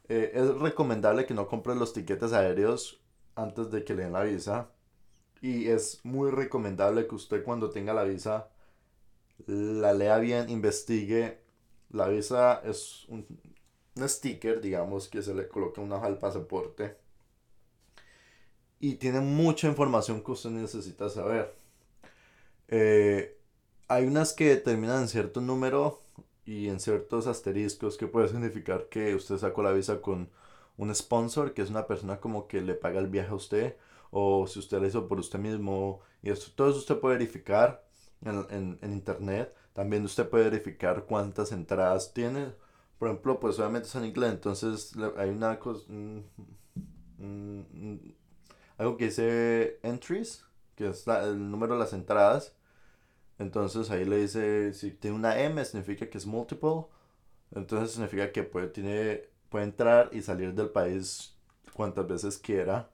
Eh, 0.08 0.32
es 0.34 0.48
recomendable 0.58 1.26
que 1.26 1.34
no 1.34 1.48
compre 1.48 1.74
los 1.74 1.92
tiquetes 1.92 2.32
aéreos 2.32 3.00
antes 3.34 3.70
de 3.70 3.84
que 3.84 3.94
le 3.94 4.04
den 4.04 4.12
la 4.12 4.22
visa. 4.22 4.70
Y 5.40 5.68
es 5.68 6.00
muy 6.04 6.30
recomendable 6.30 7.06
que 7.06 7.14
usted 7.14 7.44
cuando 7.44 7.70
tenga 7.70 7.92
la 7.94 8.04
visa 8.04 8.48
la 9.46 9.92
lea 9.94 10.18
bien, 10.18 10.50
investigue. 10.50 11.40
La 11.90 12.08
visa 12.08 12.61
es 12.64 13.06
un, 13.08 13.26
sticker, 13.99 14.61
digamos, 14.61 15.08
que 15.08 15.23
se 15.23 15.35
le 15.35 15.49
coloca 15.49 15.81
una 15.81 15.96
hoja 15.96 16.06
al 16.06 16.19
pasaporte. 16.19 16.96
Y 18.81 18.94
tiene 18.94 19.20
mucha 19.20 19.67
información 19.69 20.23
que 20.23 20.31
usted 20.31 20.50
necesita 20.50 21.08
saber. 21.08 21.55
Eh, 22.69 23.37
hay 23.88 24.06
unas 24.06 24.32
que 24.32 24.56
terminan 24.56 25.02
en 25.02 25.08
cierto 25.08 25.40
número 25.40 26.02
y 26.44 26.69
en 26.69 26.79
ciertos 26.81 27.26
asteriscos 27.26 27.96
que 27.96 28.06
puede 28.06 28.29
significar 28.29 28.88
que 28.88 29.14
usted 29.14 29.38
sacó 29.38 29.62
la 29.62 29.73
visa 29.73 30.00
con 30.00 30.31
un 30.76 30.94
sponsor, 30.94 31.52
que 31.55 31.62
es 31.62 31.70
una 31.70 31.87
persona 31.87 32.20
como 32.20 32.46
que 32.46 32.61
le 32.61 32.75
paga 32.75 33.00
el 33.00 33.08
viaje 33.08 33.31
a 33.31 33.35
usted, 33.35 33.76
o 34.11 34.46
si 34.46 34.58
usted 34.58 34.79
lo 34.81 34.87
hizo 34.87 35.08
por 35.08 35.19
usted 35.19 35.38
mismo, 35.38 36.00
y 36.23 36.31
esto, 36.31 36.50
todo 36.55 36.70
eso 36.70 36.79
usted 36.79 36.99
puede 36.99 37.19
verificar 37.19 37.85
en, 38.23 38.79
en, 38.81 38.93
internet. 38.93 39.54
También 39.78 40.04
usted 40.04 40.28
puede 40.28 40.50
verificar 40.50 41.04
cuántas 41.04 41.52
entradas 41.52 42.12
tiene. 42.12 42.52
Por 42.99 43.08
ejemplo, 43.08 43.38
pues 43.38 43.58
obviamente 43.61 43.87
es 43.87 43.94
en 43.94 44.06
inglés, 44.06 44.32
entonces 44.32 44.92
hay 45.16 45.30
una 45.30 45.58
cosa, 45.61 45.85
algo 48.76 48.97
que 48.97 49.04
dice 49.04 49.78
entries, 49.85 50.44
que 50.75 50.88
es 50.88 51.06
el 51.06 51.50
número 51.50 51.75
de 51.75 51.80
las 51.80 51.92
entradas 51.92 52.54
entonces 53.38 53.90
ahí 53.90 54.04
le 54.04 54.18
dice, 54.18 54.73
si 54.75 54.90
tiene 54.90 55.16
una 55.16 55.40
M 55.40 55.64
significa 55.64 56.11
que 56.11 56.18
es 56.18 56.26
multiple. 56.26 56.87
Entonces 57.52 57.92
significa 57.92 58.32
que 58.32 58.42
puede, 58.42 58.68
tiene, 58.68 59.23
puede 59.49 59.64
entrar 59.64 60.11
y 60.12 60.23
salir 60.23 60.54
del 60.54 60.70
país 60.70 61.37
cuantas 61.73 62.06
veces 62.06 62.38
quiera. 62.38 62.90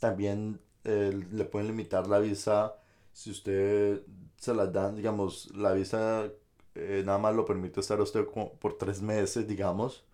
También 0.00 0.60
eh, 0.84 1.26
le 1.32 1.44
pueden 1.44 1.68
limitar 1.68 2.06
la 2.06 2.18
visa 2.18 2.76
si 3.12 3.30
usted 3.30 4.02
se 4.40 4.54
la 4.54 4.66
dan, 4.66 4.96
digamos, 4.96 5.54
la 5.54 5.72
visa 5.74 6.30
eh, 6.74 7.02
nada 7.04 7.18
más 7.18 7.34
lo 7.34 7.44
permite 7.44 7.80
estar 7.80 8.00
usted 8.00 8.26
por 8.26 8.78
tres 8.78 9.02
meses, 9.02 9.46
digamos. 9.46 10.04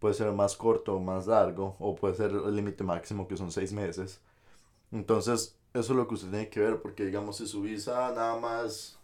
Puede 0.00 0.14
ser 0.14 0.32
más 0.32 0.56
corto 0.56 0.96
o 0.96 1.00
más 1.00 1.26
largo, 1.26 1.76
o 1.80 1.94
puede 1.94 2.14
ser 2.14 2.30
el 2.32 2.56
límite 2.56 2.84
máximo 2.84 3.28
que 3.28 3.36
son 3.36 3.52
seis 3.52 3.72
meses. 3.72 4.20
Entonces, 4.92 5.58
eso 5.74 5.92
es 5.92 5.96
lo 5.96 6.08
que 6.08 6.14
usted 6.14 6.30
tiene 6.30 6.50
que 6.50 6.60
ver, 6.60 6.80
porque 6.82 7.04
digamos, 7.04 7.38
si 7.38 7.46
su 7.46 7.62
visa 7.62 8.12
nada 8.14 8.38
más 8.38 8.98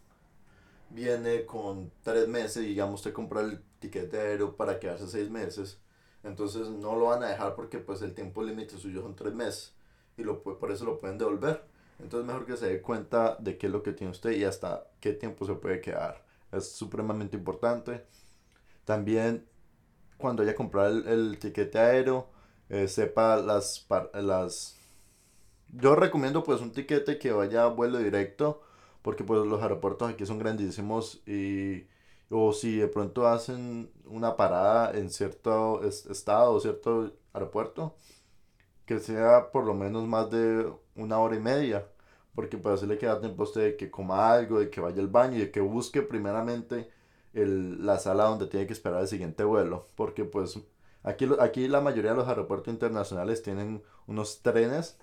viene 0.89 1.45
con 1.45 1.91
tres 2.03 2.27
meses, 2.27 2.63
digamos, 2.65 3.01
usted 3.01 3.13
compra 3.13 3.41
el 3.41 3.61
tiquete 3.79 4.19
aéreo 4.19 4.55
para 4.55 4.79
quedarse 4.79 5.07
seis 5.07 5.29
meses, 5.29 5.79
entonces 6.23 6.69
no 6.69 6.95
lo 6.95 7.07
van 7.07 7.23
a 7.23 7.29
dejar 7.29 7.55
porque 7.55 7.79
pues 7.79 8.01
el 8.01 8.13
tiempo 8.15 8.43
límite 8.43 8.77
suyo 8.77 9.01
son 9.01 9.15
tres 9.15 9.33
meses 9.33 9.73
y 10.17 10.23
lo, 10.23 10.41
por 10.43 10.71
eso 10.71 10.85
lo 10.85 10.97
pueden 10.97 11.17
devolver. 11.17 11.63
Entonces 11.99 12.27
mejor 12.27 12.45
que 12.45 12.57
se 12.57 12.67
dé 12.67 12.81
cuenta 12.81 13.37
de 13.39 13.57
qué 13.57 13.67
es 13.67 13.73
lo 13.73 13.83
que 13.83 13.93
tiene 13.93 14.11
usted 14.11 14.31
y 14.31 14.43
hasta 14.43 14.87
qué 14.99 15.13
tiempo 15.13 15.45
se 15.45 15.55
puede 15.55 15.81
quedar. 15.81 16.23
Es 16.51 16.71
supremamente 16.73 17.37
importante. 17.37 18.05
También 18.85 19.45
cuando 20.17 20.43
vaya 20.43 20.53
a 20.53 20.55
comprar 20.55 20.91
el, 20.91 21.07
el 21.07 21.39
tiquete 21.39 21.79
aéreo, 21.79 22.27
eh, 22.69 22.87
sepa 22.87 23.37
las, 23.37 23.87
las... 24.13 24.77
Yo 25.69 25.95
recomiendo 25.95 26.43
pues 26.43 26.61
un 26.61 26.71
tiquete 26.71 27.17
que 27.19 27.31
vaya 27.31 27.63
a 27.63 27.67
vuelo 27.67 27.97
directo 27.99 28.61
porque 29.01 29.23
pues 29.23 29.45
los 29.45 29.61
aeropuertos 29.61 30.09
aquí 30.09 30.25
son 30.25 30.39
grandísimos 30.39 31.21
y 31.27 31.87
o 32.29 32.53
si 32.53 32.77
de 32.77 32.87
pronto 32.87 33.27
hacen 33.27 33.91
una 34.05 34.35
parada 34.37 34.97
en 34.97 35.09
cierto 35.09 35.83
estado 35.83 36.53
o 36.53 36.59
cierto 36.59 37.11
aeropuerto 37.33 37.95
que 38.85 38.99
sea 38.99 39.51
por 39.51 39.65
lo 39.65 39.73
menos 39.73 40.07
más 40.07 40.29
de 40.31 40.71
una 40.95 41.19
hora 41.19 41.35
y 41.35 41.39
media 41.39 41.85
porque 42.35 42.57
pues 42.57 42.75
así 42.75 42.87
le 42.87 42.97
queda 42.97 43.19
tiempo 43.19 43.43
a 43.43 43.45
usted 43.45 43.61
de 43.61 43.77
que 43.77 43.91
coma 43.91 44.31
algo, 44.31 44.59
de 44.59 44.69
que 44.69 44.81
vaya 44.81 45.01
al 45.01 45.07
baño 45.07 45.37
y 45.37 45.41
de 45.41 45.51
que 45.51 45.61
busque 45.61 46.01
primeramente 46.01 46.89
el, 47.33 47.85
la 47.85 47.99
sala 47.99 48.25
donde 48.25 48.47
tiene 48.47 48.67
que 48.67 48.73
esperar 48.73 49.01
el 49.01 49.07
siguiente 49.07 49.43
vuelo, 49.43 49.87
porque 49.95 50.25
pues 50.25 50.59
aquí, 51.03 51.27
aquí 51.39 51.67
la 51.67 51.81
mayoría 51.81 52.11
de 52.11 52.17
los 52.17 52.27
aeropuertos 52.27 52.73
internacionales 52.73 53.43
tienen 53.43 53.83
unos 54.07 54.41
trenes, 54.41 54.97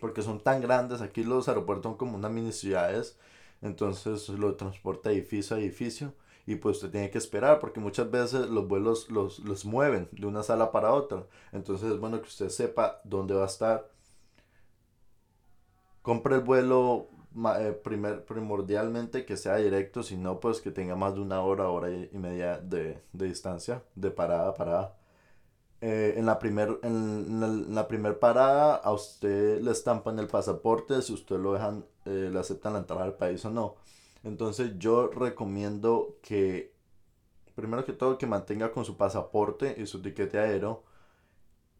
porque 0.00 0.22
son 0.22 0.40
tan 0.40 0.60
grandes, 0.60 1.00
aquí 1.00 1.22
los 1.22 1.48
aeropuertos 1.48 1.84
son 1.84 1.96
como 1.96 2.16
unas 2.16 2.30
mini 2.30 2.52
ciudades, 2.52 3.18
entonces 3.62 4.28
lo 4.28 4.54
transporta 4.56 5.10
edificio 5.10 5.56
a 5.56 5.60
edificio 5.60 6.12
y 6.46 6.56
pues 6.56 6.76
usted 6.76 6.90
tiene 6.90 7.10
que 7.10 7.16
esperar 7.16 7.58
porque 7.58 7.80
muchas 7.80 8.10
veces 8.10 8.50
los 8.50 8.68
vuelos 8.68 9.10
los, 9.10 9.38
los 9.38 9.64
mueven 9.64 10.08
de 10.12 10.26
una 10.26 10.42
sala 10.42 10.72
para 10.72 10.92
otra. 10.92 11.24
Entonces 11.52 11.90
es 11.90 11.98
bueno 11.98 12.20
que 12.20 12.28
usted 12.28 12.50
sepa 12.50 13.00
dónde 13.04 13.32
va 13.32 13.44
a 13.44 13.46
estar 13.46 13.88
compre 16.04 16.36
el 16.36 16.42
vuelo 16.42 17.08
eh, 17.58 17.72
primer, 17.82 18.24
primordialmente 18.26 19.24
que 19.24 19.38
sea 19.38 19.56
directo, 19.56 20.02
si 20.02 20.18
no, 20.18 20.38
pues 20.38 20.60
que 20.60 20.70
tenga 20.70 20.96
más 20.96 21.14
de 21.14 21.20
una 21.22 21.40
hora, 21.42 21.68
hora 21.70 21.90
y 21.90 22.10
media 22.12 22.58
de, 22.58 23.02
distancia, 23.12 23.82
de 23.94 24.10
parada 24.10 24.50
a 24.50 24.54
parada. 24.54 24.96
Eh, 25.80 26.14
en 26.16 26.26
la 26.26 26.38
primer, 26.38 26.78
primer 27.88 28.18
parada 28.18 28.76
a 28.76 28.92
usted 28.92 29.60
le 29.62 29.70
estampan 29.70 30.18
el 30.18 30.28
pasaporte 30.28 31.00
si 31.02 31.14
usted 31.14 31.36
lo 31.38 31.54
dejan, 31.54 31.86
eh, 32.04 32.30
le 32.32 32.38
aceptan 32.38 32.74
la 32.74 32.80
entrada 32.80 33.04
al 33.04 33.16
país 33.16 33.44
o 33.46 33.50
no. 33.50 33.76
Entonces 34.24 34.72
yo 34.78 35.08
recomiendo 35.08 36.18
que, 36.22 36.74
primero 37.54 37.84
que 37.86 37.94
todo, 37.94 38.18
que 38.18 38.26
mantenga 38.26 38.72
con 38.72 38.84
su 38.84 38.96
pasaporte 38.98 39.74
y 39.78 39.86
su 39.86 40.02
tiquete 40.02 40.38
aéreo 40.38 40.84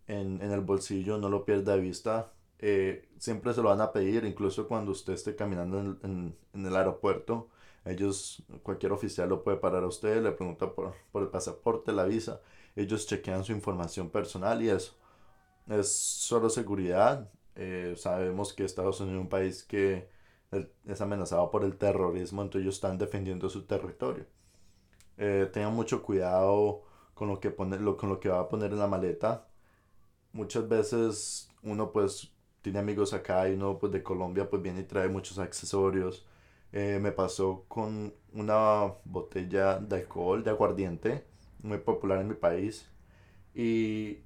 en, 0.06 0.40
en 0.42 0.50
el 0.50 0.60
bolsillo, 0.62 1.18
no 1.18 1.28
lo 1.28 1.44
pierda 1.44 1.74
de 1.74 1.80
vista 1.80 2.32
eh, 2.66 3.10
siempre 3.18 3.52
se 3.52 3.60
lo 3.60 3.68
van 3.68 3.82
a 3.82 3.92
pedir, 3.92 4.24
incluso 4.24 4.66
cuando 4.66 4.92
usted 4.92 5.12
esté 5.12 5.36
caminando 5.36 5.98
en, 6.02 6.34
el 6.54 6.74
aeropuerto. 6.74 7.50
Ellos, 7.84 8.42
cualquier 8.62 8.92
oficial 8.92 9.28
lo 9.28 9.44
puede 9.44 9.58
parar 9.58 9.84
a 9.84 9.86
usted, 9.86 10.22
le 10.22 10.32
pregunta 10.32 10.72
por, 10.72 10.94
el 11.14 11.28
pasaporte, 11.28 11.92
la 11.92 12.04
visa. 12.04 12.40
Ellos 12.74 13.06
chequean 13.06 13.44
su 13.44 13.52
información 13.52 14.08
personal 14.08 14.62
y 14.62 14.70
eso. 14.70 14.94
Es 15.68 15.92
solo 15.92 16.48
seguridad. 16.48 17.30
Eh, 17.54 17.94
sabemos 17.98 18.54
que 18.54 18.64
Estados 18.64 18.98
Unidos 19.00 19.18
es 19.18 19.22
un 19.24 19.28
país 19.28 19.62
que 19.62 20.08
es 20.86 21.00
amenazado 21.02 21.50
por 21.50 21.64
el 21.64 21.76
terrorismo, 21.76 22.40
entonces 22.40 22.62
ellos 22.62 22.76
están 22.76 22.96
defendiendo 22.96 23.50
su 23.50 23.66
territorio. 23.66 24.24
Eh, 25.18 25.50
tengan 25.52 25.74
mucho 25.74 26.02
cuidado 26.02 26.82
con 27.12 27.28
lo, 27.28 27.40
que 27.40 27.50
pone, 27.50 27.78
lo, 27.78 27.98
con 27.98 28.08
lo 28.08 28.20
que 28.20 28.30
va 28.30 28.40
a 28.40 28.48
poner 28.48 28.72
en 28.72 28.78
la 28.78 28.86
maleta. 28.86 29.48
Muchas 30.32 30.66
veces 30.68 31.50
uno 31.62 31.92
pues 31.92 32.33
tiene 32.64 32.78
amigos 32.78 33.12
acá 33.12 33.46
y 33.48 33.54
uno 33.54 33.78
pues 33.78 33.92
de 33.92 34.02
Colombia 34.02 34.48
pues 34.48 34.62
viene 34.62 34.80
y 34.80 34.84
trae 34.84 35.08
muchos 35.08 35.38
accesorios. 35.38 36.26
Eh, 36.72 36.98
me 37.00 37.12
pasó 37.12 37.66
con 37.68 38.14
una 38.32 38.94
botella 39.04 39.78
de 39.78 39.96
alcohol, 39.96 40.42
de 40.42 40.50
aguardiente, 40.50 41.24
muy 41.62 41.78
popular 41.78 42.20
en 42.22 42.28
mi 42.28 42.34
país. 42.34 42.90
Y 43.54 44.20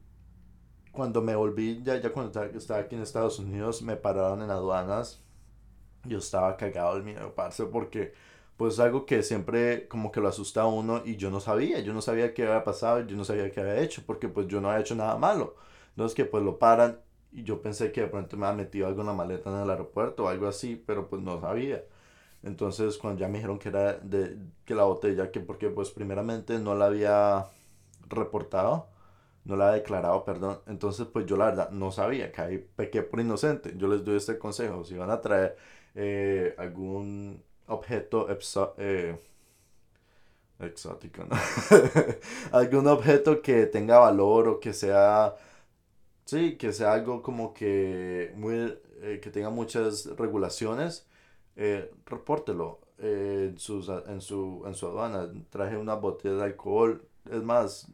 cuando 0.92 1.20
me 1.20 1.34
volví, 1.34 1.82
ya, 1.82 2.00
ya 2.00 2.12
cuando 2.12 2.40
estaba 2.44 2.80
aquí 2.80 2.94
en 2.94 3.02
Estados 3.02 3.40
Unidos, 3.40 3.82
me 3.82 3.96
pararon 3.96 4.40
en 4.42 4.50
aduanas. 4.50 5.20
Yo 6.04 6.18
estaba 6.18 6.56
cagado 6.56 6.94
del 6.94 7.02
miedo, 7.02 7.34
parce, 7.34 7.64
porque 7.66 8.12
pues 8.56 8.78
algo 8.78 9.04
que 9.04 9.22
siempre 9.24 9.88
como 9.88 10.12
que 10.12 10.20
lo 10.20 10.28
asusta 10.28 10.62
a 10.62 10.66
uno 10.66 11.02
y 11.04 11.16
yo 11.16 11.30
no 11.30 11.40
sabía, 11.40 11.80
yo 11.80 11.92
no 11.92 12.02
sabía 12.02 12.34
qué 12.34 12.44
había 12.44 12.62
pasado, 12.64 13.00
yo 13.06 13.16
no 13.16 13.24
sabía 13.24 13.50
qué 13.50 13.60
había 13.60 13.80
hecho, 13.80 14.02
porque 14.06 14.28
pues 14.28 14.46
yo 14.46 14.60
no 14.60 14.70
había 14.70 14.82
hecho 14.82 14.94
nada 14.94 15.16
malo. 15.16 15.56
Entonces 15.90 16.14
que 16.14 16.24
pues 16.24 16.44
lo 16.44 16.58
paran 16.60 17.00
y 17.32 17.44
yo 17.44 17.62
pensé 17.62 17.92
que 17.92 18.02
de 18.02 18.08
pronto 18.08 18.36
me 18.36 18.46
había 18.46 18.64
metido 18.64 18.86
algo 18.86 19.00
en 19.02 19.08
la 19.08 19.12
maleta 19.14 19.50
en 19.50 19.62
el 19.62 19.70
aeropuerto 19.70 20.24
o 20.24 20.28
algo 20.28 20.46
así, 20.48 20.82
pero 20.86 21.08
pues 21.08 21.22
no 21.22 21.40
sabía. 21.40 21.84
Entonces 22.42 22.98
cuando 22.98 23.20
ya 23.20 23.28
me 23.28 23.38
dijeron 23.38 23.58
que 23.58 23.68
era 23.70 23.94
de 23.94 24.38
que 24.64 24.74
la 24.74 24.84
botella, 24.84 25.30
que 25.30 25.40
porque 25.40 25.70
pues 25.70 25.90
primeramente 25.90 26.58
no 26.58 26.74
la 26.74 26.86
había 26.86 27.46
reportado, 28.08 28.88
no 29.44 29.56
la 29.56 29.68
había 29.68 29.78
declarado, 29.82 30.24
perdón. 30.24 30.60
Entonces 30.66 31.06
pues 31.06 31.26
yo 31.26 31.36
la 31.36 31.46
verdad 31.46 31.70
no 31.70 31.92
sabía, 31.92 32.32
que 32.32 32.40
ahí 32.42 32.58
pequé 32.58 33.02
por 33.02 33.20
inocente. 33.20 33.74
Yo 33.76 33.88
les 33.88 34.04
doy 34.04 34.16
este 34.16 34.38
consejo, 34.38 34.84
si 34.84 34.96
van 34.96 35.10
a 35.10 35.20
traer 35.20 35.56
eh, 35.94 36.54
algún 36.58 37.42
objeto 37.66 38.28
eh, 38.78 39.16
exótico, 40.60 41.24
¿no? 41.24 41.36
algún 42.52 42.86
objeto 42.88 43.42
que 43.42 43.66
tenga 43.66 43.98
valor 43.98 44.48
o 44.48 44.60
que 44.60 44.72
sea 44.72 45.34
Sí, 46.28 46.58
que 46.58 46.72
sea 46.74 46.92
algo 46.92 47.22
como 47.22 47.54
que 47.54 48.32
muy 48.36 48.78
eh, 49.00 49.18
que 49.22 49.30
tenga 49.30 49.48
muchas 49.48 50.04
regulaciones, 50.16 51.08
eh, 51.56 51.90
repórtelo 52.04 52.80
eh, 52.98 53.46
en, 53.52 53.58
sus, 53.58 53.88
en, 53.88 54.20
su, 54.20 54.62
en 54.66 54.74
su 54.74 54.86
aduana. 54.88 55.32
Traje 55.48 55.78
una 55.78 55.94
botella 55.94 56.34
de 56.36 56.42
alcohol, 56.44 57.08
es 57.30 57.42
más, 57.42 57.88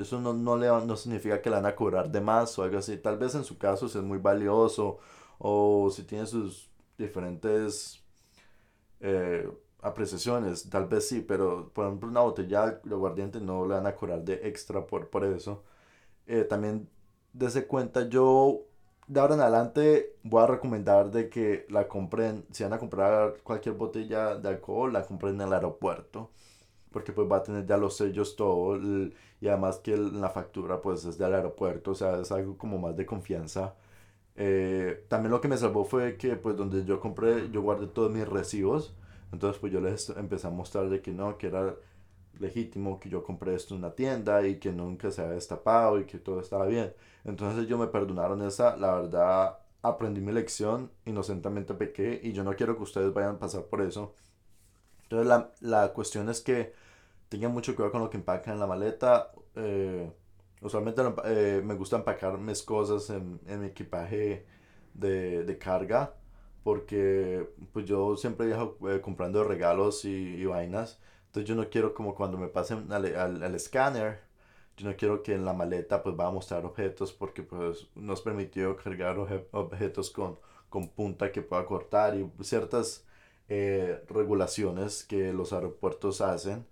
eso 0.00 0.20
no, 0.20 0.32
no, 0.34 0.56
le, 0.56 0.66
no 0.68 0.96
significa 0.96 1.40
que 1.40 1.50
la 1.50 1.58
van 1.58 1.66
a 1.66 1.76
cobrar 1.76 2.10
de 2.10 2.20
más 2.20 2.58
o 2.58 2.64
algo 2.64 2.78
así. 2.78 2.96
Tal 2.98 3.16
vez 3.16 3.34
en 3.36 3.44
su 3.44 3.58
caso 3.58 3.88
si 3.88 3.96
es 3.98 4.02
muy 4.04 4.18
valioso 4.18 4.98
o 5.38 5.88
si 5.92 6.02
tiene 6.02 6.26
sus 6.26 6.68
diferentes 6.98 8.02
eh, 9.00 9.48
apreciaciones, 9.82 10.68
tal 10.70 10.86
vez 10.86 11.08
sí, 11.08 11.20
pero 11.20 11.70
por 11.72 11.86
ejemplo 11.86 12.08
una 12.08 12.20
botella 12.20 12.80
de 12.84 12.94
aguardiente 12.94 13.40
no 13.40 13.66
le 13.66 13.74
van 13.74 13.86
a 13.86 13.94
cobrar 13.94 14.24
de 14.24 14.34
extra 14.48 14.86
por, 14.86 15.08
por 15.10 15.24
eso. 15.24 15.64
también 16.48 16.88
dese 17.38 17.66
cuenta, 17.66 18.08
yo 18.08 18.62
de 19.06 19.20
ahora 19.20 19.34
en 19.34 19.40
adelante 19.40 20.16
voy 20.22 20.42
a 20.42 20.46
recomendar 20.46 21.10
de 21.10 21.28
que 21.28 21.66
la 21.70 21.88
compren, 21.88 22.44
si 22.52 22.64
van 22.64 22.74
a 22.74 22.78
comprar 22.78 23.36
cualquier 23.42 23.74
botella 23.76 24.36
de 24.36 24.48
alcohol, 24.48 24.92
la 24.92 25.04
compren 25.06 25.36
en 25.36 25.42
el 25.42 25.52
aeropuerto, 25.52 26.30
porque 26.92 27.12
pues 27.12 27.30
va 27.30 27.38
a 27.38 27.42
tener 27.42 27.66
ya 27.66 27.76
los 27.76 27.96
sellos 27.96 28.36
todo, 28.36 28.76
y 29.40 29.48
además 29.48 29.78
que 29.78 29.96
la 29.96 30.30
factura 30.30 30.82
pues 30.82 31.04
es 31.04 31.18
del 31.18 31.34
aeropuerto, 31.34 31.92
o 31.92 31.94
sea, 31.94 32.20
es 32.20 32.32
algo 32.32 32.58
como 32.58 32.78
más 32.78 32.96
de 32.96 33.06
confianza. 33.06 33.74
Eh, 34.36 35.04
también 35.08 35.32
lo 35.32 35.40
que 35.40 35.48
me 35.48 35.56
salvó 35.56 35.84
fue 35.84 36.16
que 36.16 36.36
pues 36.36 36.56
donde 36.56 36.84
yo 36.84 37.00
compré, 37.00 37.50
yo 37.50 37.62
guardé 37.62 37.88
todos 37.88 38.12
mis 38.12 38.28
recibos, 38.28 38.94
entonces 39.32 39.60
pues 39.60 39.72
yo 39.72 39.80
les 39.80 40.10
empecé 40.10 40.46
a 40.46 40.50
mostrar 40.50 40.88
de 40.90 41.00
que 41.02 41.12
no, 41.12 41.38
que 41.38 41.48
era 41.48 41.74
legítimo 42.40 43.00
que 43.00 43.08
yo 43.08 43.22
compré 43.24 43.54
esto 43.54 43.74
en 43.74 43.80
una 43.80 43.94
tienda 43.94 44.46
y 44.46 44.58
que 44.58 44.72
nunca 44.72 45.10
se 45.10 45.22
había 45.22 45.34
destapado 45.34 45.98
y 46.00 46.04
que 46.04 46.18
todo 46.18 46.40
estaba 46.40 46.66
bien. 46.66 46.94
Entonces 47.24 47.64
ellos 47.64 47.78
me 47.78 47.88
perdonaron 47.88 48.42
esa, 48.42 48.76
la 48.76 48.94
verdad 48.94 49.58
aprendí 49.82 50.20
mi 50.20 50.32
lección, 50.32 50.90
inocentemente 51.04 51.74
pequé 51.74 52.20
y 52.22 52.32
yo 52.32 52.44
no 52.44 52.54
quiero 52.54 52.76
que 52.76 52.82
ustedes 52.82 53.12
vayan 53.12 53.36
a 53.36 53.38
pasar 53.38 53.64
por 53.64 53.80
eso. 53.82 54.14
Entonces 55.04 55.26
la, 55.26 55.52
la 55.60 55.92
cuestión 55.92 56.28
es 56.28 56.40
que 56.40 56.72
tengan 57.28 57.52
mucho 57.52 57.74
cuidado 57.74 57.92
con 57.92 58.02
lo 58.02 58.10
que 58.10 58.16
empacan 58.18 58.54
en 58.54 58.60
la 58.60 58.66
maleta. 58.66 59.32
Eh, 59.54 60.10
usualmente 60.60 61.02
eh, 61.24 61.62
me 61.64 61.74
gusta 61.74 61.96
empacar 61.96 62.38
mis 62.38 62.62
cosas 62.62 63.10
en, 63.10 63.40
en 63.46 63.60
mi 63.60 63.66
equipaje 63.68 64.46
de, 64.94 65.44
de, 65.44 65.58
carga 65.58 66.14
porque 66.64 67.48
pues 67.72 67.86
yo 67.86 68.16
siempre 68.16 68.46
viajo 68.46 68.76
eh, 68.90 69.00
comprando 69.00 69.44
regalos 69.44 70.04
y, 70.04 70.10
y 70.10 70.44
vainas 70.44 71.00
entonces 71.28 71.48
yo 71.48 71.54
no 71.54 71.68
quiero 71.68 71.94
como 71.94 72.14
cuando 72.14 72.38
me 72.38 72.48
pasen 72.48 72.90
al, 72.92 73.14
al, 73.16 73.54
escáner, 73.54 74.20
yo 74.76 74.88
no 74.88 74.96
quiero 74.96 75.22
que 75.22 75.34
en 75.34 75.44
la 75.44 75.52
maleta 75.52 76.02
pues 76.02 76.18
va 76.18 76.28
a 76.28 76.30
mostrar 76.30 76.64
objetos 76.64 77.12
porque 77.12 77.42
pues 77.42 77.88
nos 77.94 78.22
permitió 78.22 78.76
cargar 78.76 79.18
objetos 79.52 80.10
con, 80.10 80.38
con 80.68 80.88
punta 80.88 81.32
que 81.32 81.42
pueda 81.42 81.66
cortar 81.66 82.16
y 82.16 82.30
ciertas 82.42 83.04
eh, 83.48 84.02
regulaciones 84.08 85.04
que 85.04 85.32
los 85.32 85.52
aeropuertos 85.52 86.20
hacen 86.20 86.66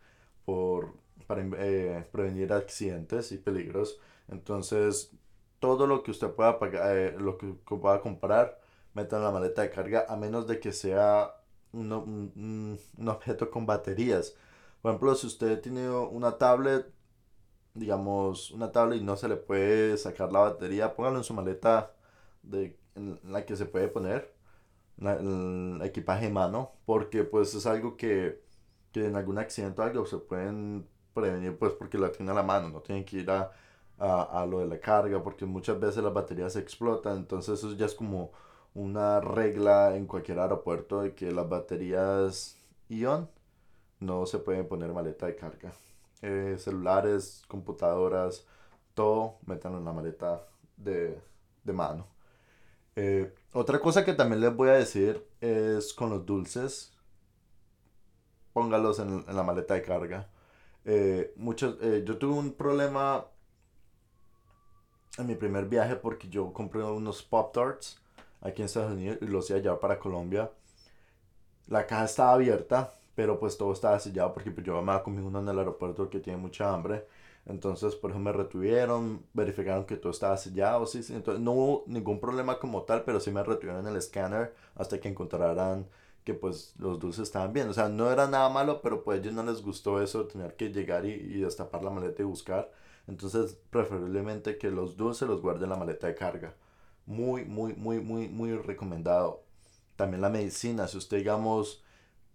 por, 0.45 0.95
para 1.27 1.43
eh, 1.59 2.07
prevenir 2.13 2.53
accidentes 2.53 3.33
y 3.33 3.39
peligros. 3.39 4.01
Entonces, 4.29 5.13
todo 5.61 5.87
lo 5.87 6.03
que 6.03 6.11
usted 6.13 6.31
pueda 6.31 6.59
pagar, 6.59 6.97
eh, 6.97 7.17
lo 7.19 7.39
que 7.39 7.47
pueda 7.77 8.01
comprar, 8.01 8.61
meta 8.95 9.17
en 9.17 9.25
la 9.25 9.31
maleta 9.31 9.63
de 9.63 9.71
carga, 9.71 10.07
a 10.09 10.17
menos 10.17 10.47
de 10.47 10.61
que 10.61 10.73
sea 10.73 11.35
un, 11.73 11.93
un 11.93 13.09
objeto 13.09 13.51
con 13.51 13.67
baterías. 13.67 14.35
Por 14.87 14.93
ejemplo, 14.93 15.17
si 15.17 15.27
usted 15.27 15.61
tiene 15.61 15.91
una 15.91 16.39
tablet, 16.39 16.87
digamos, 17.75 18.53
una 18.53 18.71
tablet 18.71 19.01
y 19.01 19.05
no 19.05 19.17
se 19.17 19.27
le 19.27 19.35
puede 19.35 19.97
sacar 19.99 20.31
la 20.31 20.39
batería, 20.39 20.95
póngalo 20.95 21.17
en 21.19 21.25
su 21.25 21.35
maleta 21.35 21.93
de, 22.45 22.79
en 22.95 23.19
la 23.25 23.45
que 23.45 23.57
se 23.57 23.67
puede 23.67 23.89
poner 23.89 24.33
el 25.01 25.81
equipaje 25.83 26.27
de 26.27 26.33
mano, 26.33 26.71
porque 26.85 27.25
pues 27.25 27.53
es 27.57 27.67
algo 27.67 27.97
que, 27.97 28.41
que 28.93 29.07
en 29.07 29.17
algún 29.17 29.39
accidente 29.39 29.83
o 29.83 29.85
algo 29.85 30.07
se 30.07 30.19
pueden 30.19 30.87
prevenir 31.15 31.59
pues 31.59 31.73
porque 31.73 31.99
la 31.99 32.13
tiene 32.13 32.31
a 32.31 32.35
la 32.37 32.45
mano, 32.45 32.69
no 32.69 32.81
tienen 32.81 33.05
que 33.05 33.17
ir 33.17 33.31
a, 33.33 33.51
a, 33.99 34.43
a, 34.43 34.47
lo 34.47 34.61
de 34.61 34.67
la 34.69 34.79
carga 34.79 35.21
porque 35.21 35.47
muchas 35.47 35.81
veces 35.81 36.05
las 36.05 36.15
baterías 36.15 36.55
explotan, 36.55 37.17
entonces 37.17 37.59
eso 37.59 37.73
ya 37.73 37.87
es 37.87 37.95
como 37.97 38.31
una 38.73 39.19
regla 39.19 39.97
en 39.97 40.07
cualquier 40.07 40.39
aeropuerto 40.39 41.03
de 41.03 41.13
que 41.13 41.33
las 41.33 41.49
baterías 41.49 42.57
ion 42.89 43.29
no 44.01 44.27
se 44.27 44.39
puede 44.39 44.65
poner 44.65 44.93
maleta 44.93 45.27
de 45.27 45.37
carga. 45.37 45.73
Eh, 46.23 46.57
celulares, 46.59 47.43
computadoras, 47.49 48.47
todo, 48.95 49.39
métanlo 49.47 49.79
en 49.79 49.85
la 49.85 49.93
maleta 49.93 50.47
de, 50.77 51.21
mano. 51.65 52.07
Eh, 52.97 53.35
otra 53.53 53.81
cosa 53.81 54.05
que 54.05 54.15
también 54.15 54.41
les 54.41 54.55
voy 54.55 54.71
a 54.71 54.75
decir 54.75 55.27
es 55.41 55.93
con 55.93 56.11
los 56.11 56.25
dulces, 56.25 56.93
póngalos 58.53 58.99
en, 58.99 59.25
en 59.29 59.37
la 59.37 59.43
maleta 59.43 59.75
de 59.75 59.83
carga. 59.83 60.29
Eh, 60.89 61.33
muchos, 61.37 61.77
eh, 61.83 62.05
yo 62.07 62.17
tuve 62.17 62.39
un 62.39 62.53
problema 62.53 63.27
en 65.19 65.27
mi 65.27 65.35
primer 65.35 65.67
viaje 65.67 65.97
porque 65.97 66.29
yo 66.29 66.53
compré 66.53 66.83
unos 66.85 67.23
Pop 67.25 67.53
Tarts 67.53 67.99
aquí 68.41 68.63
en 68.63 68.67
Estados 68.67 68.93
Unidos 68.93 69.19
y 69.21 69.27
los 69.27 69.51
iba 69.51 69.73
a 69.73 69.81
para 69.81 69.99
Colombia. 69.99 70.51
La 71.67 71.87
caja 71.87 72.05
estaba 72.05 72.35
abierta, 72.35 72.93
pero 73.17 73.41
pues 73.41 73.59
todo 73.59 73.73
estaba 73.73 73.99
sellado 74.01 74.33
porque 74.35 74.53
pues, 74.53 74.67
yo 74.67 74.81
me 74.83 74.93
había 74.93 75.03
comido 75.05 75.27
uno 75.27 75.41
en 75.41 75.49
el 75.49 75.59
aeropuerto 75.59 76.11
que 76.11 76.21
tiene 76.21 76.39
mucha 76.41 76.73
hambre. 76.73 77.07
Entonces, 77.47 77.95
por 77.97 78.11
eso 78.11 78.21
me 78.21 78.33
retuvieron, 78.33 79.25
verificaron 79.33 79.87
que 79.87 79.97
todo 79.97 80.13
estaba 80.13 80.37
sellado, 80.37 80.87
sí, 80.87 81.03
sí. 81.03 81.15
Entonces, 81.15 81.43
no 81.43 81.53
hubo 81.53 81.85
ningún 81.87 82.21
problema 82.21 82.59
como 82.59 82.83
tal, 82.83 83.05
pero 83.05 83.21
sí 83.21 83.31
me 83.31 83.43
retuvieron 83.43 83.83
en 83.83 83.93
el 83.93 83.97
escáner 83.97 84.55
hasta 84.77 85.01
que 85.01 85.09
encontraran 85.09 85.89
que 86.25 86.35
pues 86.35 86.75
los 86.79 86.99
dulces 86.99 87.23
estaban 87.25 87.53
bien. 87.53 87.69
O 87.69 87.73
sea, 87.73 87.89
no 87.89 88.11
era 88.11 88.27
nada 88.29 88.49
malo, 88.51 88.83
pero 88.83 89.03
pues 89.05 89.19
a 89.19 89.23
ellos 89.23 89.35
no 89.35 89.45
les 89.45 89.63
gustó 89.63 90.03
eso, 90.03 90.27
tener 90.27 90.57
que 90.57 90.71
llegar 90.71 91.07
y, 91.07 91.13
y 91.13 91.41
destapar 91.41 91.85
la 91.85 91.91
maleta 91.91 92.23
y 92.23 92.27
buscar. 92.27 92.71
Entonces, 93.07 93.59
preferiblemente 93.71 94.59
que 94.59 94.71
los 94.71 94.97
dulces 94.97 95.29
los 95.29 95.41
guarden 95.41 95.65
en 95.65 95.71
la 95.71 95.77
maleta 95.77 96.09
de 96.09 96.15
carga. 96.17 96.55
Muy, 97.07 97.45
muy, 97.45 97.75
muy, 97.75 98.01
muy, 98.01 98.29
muy 98.29 98.53
recomendado. 98.57 99.43
También 99.97 100.21
la 100.21 100.29
medicina, 100.31 100.89
si 100.89 100.99
usted 100.99 101.19
digamos 101.19 101.85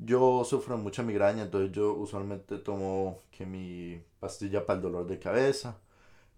yo 0.04 0.44
sufro 0.46 0.78
mucha 0.78 1.04
migraña, 1.04 1.44
entonces 1.44 1.72
yo 1.72 1.94
usualmente 1.94 2.58
tomo 2.58 3.20
que 3.32 3.46
mi 3.46 4.04
pastilla 4.20 4.66
para 4.66 4.78
el 4.78 4.84
dolor 4.84 5.08
de 5.08 5.20
cabeza. 5.20 5.78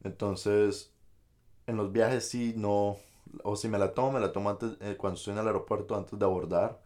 Entonces, 0.04 0.94
en 1.68 1.78
los 1.78 1.92
viajes 1.92 2.28
sí 2.28 2.54
no, 2.58 2.98
o 3.44 3.56
si 3.56 3.70
me 3.70 3.80
la 3.80 3.94
tomo, 3.94 4.14
me 4.14 4.20
la 4.20 4.34
tomo 4.34 4.50
antes, 4.50 4.72
eh, 4.82 4.98
cuando 4.98 5.18
estoy 5.18 5.34
en 5.34 5.40
el 5.40 5.48
aeropuerto 5.48 5.96
antes 5.96 6.20
de 6.20 6.26
abordar, 6.26 6.82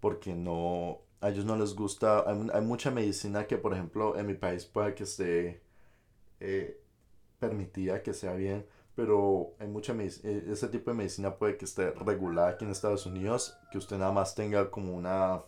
porque 0.00 0.34
no, 0.34 1.00
a 1.20 1.30
ellos 1.30 1.44
no 1.44 1.56
les 1.56 1.74
gusta, 1.74 2.24
hay, 2.28 2.48
hay 2.52 2.62
mucha 2.62 2.90
medicina 2.90 3.46
que, 3.46 3.58
por 3.58 3.72
ejemplo, 3.74 4.18
en 4.18 4.26
mi 4.26 4.34
país 4.34 4.64
puede 4.66 4.94
que 4.94 5.04
esté 5.04 5.62
eh, 6.40 6.80
permitida, 7.38 8.02
que 8.02 8.14
sea 8.14 8.34
bien, 8.34 8.66
pero 8.96 9.54
hay 9.60 9.68
mucha 9.68 9.94
eh, 9.94 10.44
ese 10.50 10.68
tipo 10.68 10.90
de 10.90 10.96
medicina 10.96 11.36
puede 11.36 11.56
que 11.58 11.64
esté 11.66 11.90
regulada 11.92 12.48
aquí 12.50 12.64
en 12.64 12.70
Estados 12.72 13.06
Unidos, 13.06 13.56
que 13.70 13.78
usted 13.78 13.98
nada 13.98 14.12
más 14.12 14.34
tenga 14.34 14.70
como 14.70 14.94
una 14.96 15.42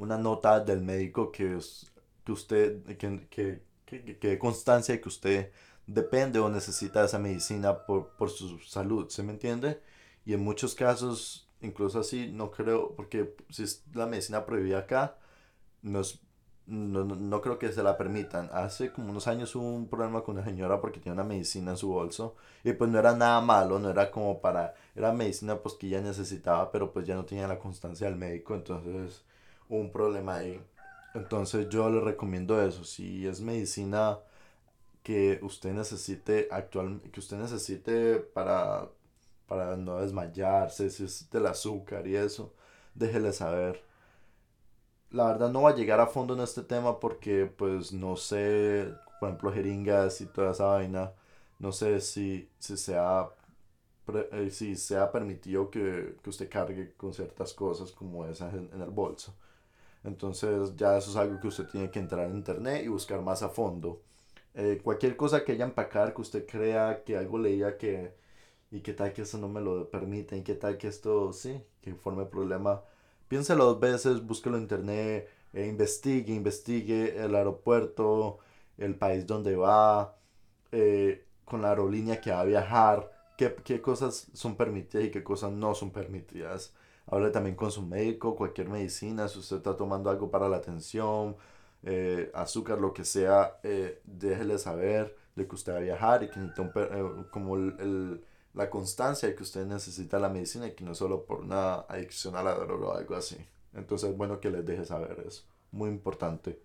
una 0.00 0.16
nota 0.18 0.60
del 0.60 0.80
médico 0.80 1.30
que, 1.30 1.58
que 2.24 2.32
usted, 2.32 2.82
que, 2.96 3.28
que, 3.28 3.62
que, 3.84 4.18
que 4.18 4.38
constancia 4.38 5.00
que 5.00 5.08
usted 5.08 5.52
depende 5.86 6.38
o 6.38 6.48
necesita 6.48 7.04
esa 7.04 7.18
medicina 7.18 7.84
por, 7.86 8.16
por 8.16 8.30
su 8.30 8.58
salud, 8.60 9.08
¿se 9.10 9.22
me 9.22 9.32
entiende? 9.32 9.80
Y 10.24 10.32
en 10.34 10.40
muchos 10.40 10.74
casos, 10.74 11.48
incluso 11.60 12.00
así, 12.00 12.30
no 12.32 12.50
creo, 12.50 12.94
porque 12.96 13.34
si 13.50 13.64
es 13.64 13.84
la 13.94 14.06
medicina 14.06 14.46
prohibida 14.46 14.78
acá, 14.78 15.18
no, 15.82 16.00
no, 16.66 17.04
no, 17.04 17.40
creo 17.42 17.58
que 17.58 17.72
se 17.72 17.82
la 17.82 17.98
permitan. 17.98 18.48
Hace 18.52 18.92
como 18.92 19.10
unos 19.10 19.26
años 19.26 19.54
hubo 19.56 19.68
un 19.68 19.88
problema 19.88 20.22
con 20.22 20.36
una 20.36 20.44
señora 20.44 20.80
porque 20.80 21.00
tenía 21.00 21.14
una 21.14 21.24
medicina 21.24 21.72
en 21.72 21.76
su 21.76 21.88
bolso 21.88 22.36
y 22.64 22.72
pues 22.72 22.90
no 22.90 22.98
era 22.98 23.14
nada 23.16 23.40
malo, 23.40 23.78
no 23.78 23.90
era 23.90 24.10
como 24.10 24.40
para, 24.40 24.74
era 24.94 25.12
medicina 25.12 25.58
pues 25.58 25.74
que 25.74 25.88
ella 25.88 26.00
necesitaba, 26.00 26.70
pero 26.72 26.92
pues 26.92 27.06
ya 27.06 27.16
no 27.16 27.24
tenía 27.26 27.48
la 27.48 27.58
constancia 27.58 28.06
del 28.06 28.16
médico, 28.16 28.54
entonces 28.54 29.24
un 29.70 29.90
problema 29.92 30.36
ahí. 30.36 30.60
Entonces 31.14 31.68
yo 31.68 31.90
le 31.90 32.00
recomiendo 32.00 32.62
eso. 32.62 32.84
Si 32.84 33.26
es 33.26 33.40
medicina 33.40 34.20
que 35.02 35.40
usted 35.42 35.72
necesite 35.72 36.48
actual, 36.50 37.00
que 37.12 37.20
usted 37.20 37.38
necesite 37.38 38.16
para, 38.20 38.88
para 39.46 39.76
no 39.76 40.00
desmayarse, 40.00 40.90
si 40.90 41.04
es 41.04 41.30
del 41.30 41.46
azúcar 41.46 42.06
y 42.06 42.16
eso, 42.16 42.54
déjele 42.94 43.32
saber. 43.32 43.82
La 45.10 45.26
verdad 45.26 45.50
no 45.50 45.62
va 45.62 45.70
a 45.70 45.74
llegar 45.74 46.00
a 46.00 46.06
fondo 46.06 46.34
en 46.34 46.40
este 46.40 46.62
tema 46.62 47.00
porque 47.00 47.46
pues 47.46 47.92
no 47.92 48.16
sé, 48.16 48.92
por 49.20 49.28
ejemplo, 49.30 49.52
jeringas 49.52 50.20
y 50.20 50.26
toda 50.26 50.52
esa 50.52 50.66
vaina, 50.66 51.12
no 51.58 51.72
sé 51.72 52.00
si, 52.00 52.48
si 52.58 52.76
se 52.76 52.96
ha 52.96 53.30
eh, 54.32 54.50
si 54.50 54.76
se 54.76 54.96
ha 54.96 55.10
permitido 55.12 55.70
que, 55.70 56.16
que, 56.22 56.30
usted 56.30 56.48
cargue 56.50 56.94
con 56.96 57.12
ciertas 57.14 57.54
cosas 57.54 57.92
como 57.92 58.26
esas 58.26 58.54
en 58.54 58.80
el 58.80 58.90
bolso. 58.90 59.34
Entonces 60.04 60.76
ya 60.76 60.96
eso 60.98 61.10
es 61.10 61.16
algo 61.16 61.40
que 61.40 61.48
usted 61.48 61.66
tiene 61.68 61.90
que 61.90 61.98
entrar 61.98 62.26
en 62.26 62.36
internet 62.36 62.84
y 62.84 62.88
buscar 62.88 63.20
más 63.22 63.42
a 63.42 63.48
fondo. 63.50 64.00
Eh, 64.54 64.80
cualquier 64.82 65.16
cosa 65.16 65.44
que 65.44 65.52
haya 65.52 65.64
empacar, 65.64 66.14
que 66.14 66.22
usted 66.22 66.46
crea 66.46 67.02
que 67.04 67.16
algo 67.16 67.38
leía 67.38 67.76
que 67.78 68.14
y 68.70 68.80
qué 68.80 68.92
tal 68.94 69.12
que 69.12 69.22
eso 69.22 69.38
no 69.38 69.48
me 69.48 69.60
lo 69.60 69.90
permite 69.90 70.36
y 70.36 70.42
qué 70.42 70.54
tal 70.54 70.78
que 70.78 70.88
esto 70.88 71.32
sí, 71.32 71.60
que 71.82 71.94
forme 71.94 72.24
problema. 72.26 72.82
Piénselo 73.28 73.64
dos 73.66 73.80
veces, 73.80 74.26
búsquelo 74.26 74.56
en 74.56 74.62
internet, 74.64 75.28
e 75.52 75.66
investigue, 75.66 76.34
investigue 76.34 77.16
el 77.24 77.34
aeropuerto, 77.34 78.38
el 78.78 78.96
país 78.96 79.26
donde 79.26 79.56
va, 79.56 80.16
eh, 80.72 81.24
con 81.44 81.62
la 81.62 81.70
aerolínea 81.70 82.20
que 82.20 82.30
va 82.30 82.40
a 82.40 82.44
viajar, 82.44 83.10
qué, 83.36 83.54
qué 83.64 83.80
cosas 83.80 84.28
son 84.34 84.56
permitidas 84.56 85.06
y 85.06 85.10
qué 85.10 85.22
cosas 85.24 85.52
no 85.52 85.74
son 85.74 85.90
permitidas. 85.90 86.74
Hable 87.10 87.30
también 87.30 87.56
con 87.56 87.72
su 87.72 87.82
médico, 87.82 88.36
cualquier 88.36 88.68
medicina, 88.68 89.26
si 89.26 89.40
usted 89.40 89.56
está 89.56 89.76
tomando 89.76 90.10
algo 90.10 90.30
para 90.30 90.48
la 90.48 90.60
tensión, 90.60 91.36
eh, 91.82 92.30
azúcar, 92.34 92.78
lo 92.78 92.92
que 92.92 93.04
sea, 93.04 93.58
eh, 93.64 94.00
déjele 94.04 94.58
saber 94.58 95.16
de 95.34 95.48
que 95.48 95.54
usted 95.54 95.72
va 95.72 95.78
a 95.78 95.80
viajar 95.80 96.22
y 96.22 96.30
que 96.30 96.38
necesita 96.38 96.82
eh, 96.82 97.24
como 97.32 97.56
el, 97.56 98.24
la 98.54 98.70
constancia 98.70 99.28
de 99.28 99.34
que 99.34 99.42
usted 99.42 99.66
necesita 99.66 100.20
la 100.20 100.28
medicina 100.28 100.68
y 100.68 100.74
que 100.74 100.84
no 100.84 100.94
solo 100.94 101.24
por 101.24 101.40
una 101.40 101.80
adicción 101.80 102.36
a 102.36 102.44
la 102.44 102.54
droga 102.54 102.88
o 102.88 102.94
algo 102.96 103.16
así. 103.16 103.38
Entonces 103.74 104.10
es 104.10 104.16
bueno 104.16 104.38
que 104.40 104.50
les 104.50 104.64
deje 104.64 104.84
saber 104.84 105.24
eso. 105.26 105.44
Muy 105.72 105.90
importante. 105.90 106.60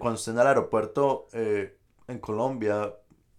cuando 0.00 0.18
esté 0.18 0.30
en 0.30 0.38
el 0.38 0.46
aeropuerto 0.46 1.26
en 1.32 2.18
Colombia, 2.20 2.94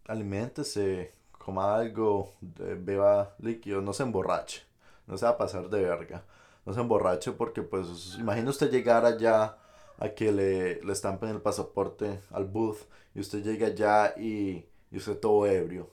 aliméntese, 0.08 1.14
coma 1.38 1.76
algo, 1.76 2.34
beba 2.42 3.36
líquido, 3.40 3.82
no 3.82 3.94
se 3.94 4.04
emborrache 4.04 4.73
no 5.08 5.18
se 5.18 5.26
va 5.26 5.32
a 5.32 5.38
pasar 5.38 5.70
de 5.70 5.82
verga. 5.84 6.26
No 6.66 6.74
se 6.74 6.80
emborrache 6.82 7.32
porque, 7.34 7.62
pues, 7.62 8.16
imagina 8.20 8.50
usted 8.50 8.72
llegar 8.72 9.06
allá 9.06 9.58
a 10.00 10.10
que 10.10 10.32
le, 10.32 10.82
le 10.82 10.94
estampen 10.94 11.30
el 11.30 11.42
pasaporte 11.42 12.22
al 12.32 12.46
booth 12.46 12.80
y 13.14 13.20
usted 13.20 13.44
llega 13.44 13.68
allá 13.68 14.14
y, 14.18 14.66
y 14.92 14.98
usted 14.98 15.20
todo 15.20 15.46
ebrio. 15.46 15.90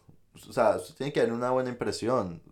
O 0.49 0.53
sea, 0.53 0.77
usted 0.77 0.94
tiene 0.94 1.12
que 1.12 1.20
dar 1.20 1.33
una 1.33 1.51
buena 1.51 1.70
impresión. 1.70 2.42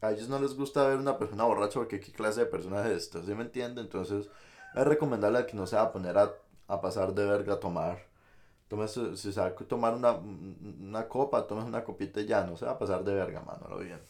A 0.00 0.12
ellos 0.12 0.28
no 0.28 0.38
les 0.38 0.54
gusta 0.54 0.86
ver 0.86 0.98
una 0.98 1.18
persona 1.18 1.44
borracha 1.44 1.80
porque 1.80 2.00
qué 2.00 2.12
clase 2.12 2.40
de 2.40 2.46
persona 2.46 2.86
es 2.88 3.04
esta, 3.04 3.22
¿sí 3.24 3.34
me 3.34 3.42
entiende? 3.42 3.80
Entonces, 3.80 4.28
es 4.74 4.84
recomendable 4.86 5.44
que 5.46 5.56
no 5.56 5.66
se 5.66 5.76
va 5.76 5.82
a 5.82 5.92
poner 5.92 6.16
a, 6.18 6.32
a 6.68 6.80
pasar 6.80 7.14
de 7.14 7.26
verga 7.26 7.54
a 7.54 7.60
tomar. 7.60 7.98
Tómese, 8.68 9.16
si 9.16 9.32
se 9.32 9.40
va 9.40 9.46
a 9.46 9.54
tomar 9.54 9.94
una, 9.94 10.12
una 10.12 11.08
copa, 11.08 11.46
tomes 11.46 11.64
una 11.64 11.84
copita 11.84 12.20
y 12.20 12.26
ya, 12.26 12.44
no 12.44 12.56
se 12.56 12.66
va 12.66 12.72
a 12.72 12.78
pasar 12.78 13.02
de 13.04 13.14
verga, 13.14 13.40
mano, 13.40 13.66
lo 13.68 13.78
bien. 13.78 14.00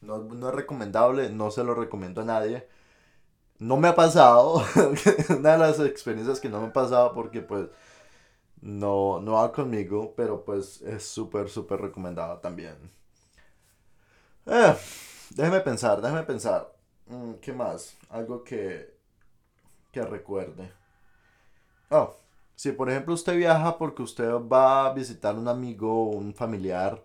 No, 0.00 0.18
no 0.18 0.48
es 0.48 0.54
recomendable, 0.54 1.30
no 1.30 1.50
se 1.50 1.64
lo 1.64 1.74
recomiendo 1.74 2.22
a 2.22 2.24
nadie. 2.24 2.66
No 3.58 3.76
me 3.78 3.88
ha 3.88 3.94
pasado, 3.94 4.62
una 5.38 5.52
de 5.52 5.58
las 5.58 5.80
experiencias 5.80 6.40
que 6.40 6.48
no 6.50 6.60
me 6.60 6.68
ha 6.68 6.72
pasado 6.72 7.12
porque 7.14 7.42
pues 7.42 7.68
no, 8.62 9.20
no 9.20 9.32
va 9.34 9.52
conmigo, 9.52 10.14
pero 10.16 10.44
pues 10.44 10.82
es 10.82 11.04
súper, 11.06 11.48
súper 11.50 11.80
recomendado 11.80 12.38
también. 12.40 12.76
Eh, 14.46 14.74
déjeme 15.30 15.60
pensar, 15.60 16.00
déjeme 16.00 16.22
pensar. 16.24 16.72
Mm, 17.06 17.34
¿Qué 17.40 17.52
más? 17.52 17.96
Algo 18.10 18.42
que, 18.44 18.94
que 19.92 20.02
recuerde. 20.02 20.72
Oh, 21.90 22.14
si 22.56 22.72
por 22.72 22.90
ejemplo 22.90 23.14
usted 23.14 23.36
viaja 23.36 23.76
porque 23.78 24.02
usted 24.02 24.30
va 24.32 24.86
a 24.86 24.92
visitar 24.94 25.34
un 25.36 25.48
amigo 25.48 25.92
o 26.10 26.16
un 26.16 26.34
familiar, 26.34 27.02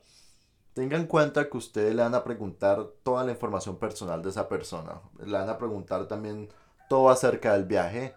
Tenga 0.75 0.97
en 0.97 1.07
cuenta 1.07 1.49
que 1.49 1.55
ustedes 1.55 1.95
le 1.95 2.01
van 2.03 2.15
a 2.15 2.23
preguntar 2.25 2.85
toda 3.01 3.23
la 3.23 3.31
información 3.31 3.77
personal 3.77 4.21
de 4.21 4.29
esa 4.29 4.49
persona. 4.49 4.99
Le 5.25 5.31
van 5.31 5.47
a 5.47 5.57
preguntar 5.57 6.05
también 6.05 6.49
todo 6.89 7.09
acerca 7.09 7.53
del 7.53 7.63
viaje. 7.63 8.13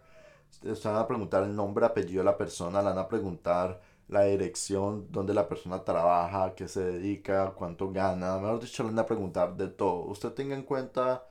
Le 0.63 0.75
van 0.75 0.97
a 0.97 1.07
preguntar 1.07 1.45
el 1.45 1.55
nombre, 1.55 1.87
apellido 1.87 2.19
de 2.19 2.25
la 2.25 2.37
persona. 2.37 2.83
Le 2.83 2.89
van 2.89 2.99
a 2.99 3.07
preguntar 3.07 3.81
la 4.09 4.25
dirección, 4.25 5.07
dónde 5.13 5.35
la 5.35 5.49
persona 5.49 5.85
trabaja, 5.85 6.57
qué 6.57 6.67
se 6.67 6.83
dedica, 6.83 7.53
cuánto 7.53 7.93
gana. 7.93 8.39
Mejor 8.39 8.59
dicho, 8.61 8.83
le 8.83 8.89
van 8.89 8.99
a 8.99 9.07
preguntar 9.07 9.57
de 9.57 9.69
todo. 9.69 10.07
Usted 10.07 10.33
tenga 10.33 10.57
en 10.57 10.65
cuenta 10.65 11.29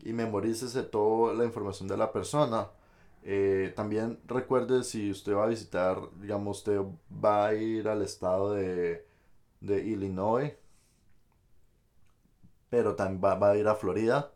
y 0.00 0.12
memorícese 0.12 0.82
toda 0.82 1.34
la 1.34 1.44
información 1.44 1.88
de 1.88 1.96
la 1.96 2.10
persona. 2.10 2.70
Eh, 3.22 3.72
también 3.76 4.18
recuerde 4.26 4.82
si 4.82 5.12
usted 5.12 5.34
va 5.34 5.44
a 5.44 5.46
visitar, 5.48 5.98
digamos, 6.20 6.58
usted 6.58 6.80
va 7.24 7.46
a 7.46 7.54
ir 7.54 7.88
al 7.88 8.02
estado 8.02 8.52
de 8.52 9.13
de 9.64 9.84
Illinois, 9.84 10.52
pero 12.70 12.94
también 12.96 13.22
va, 13.22 13.50
a 13.50 13.56
ir 13.56 13.68
a 13.68 13.74
Florida. 13.74 14.32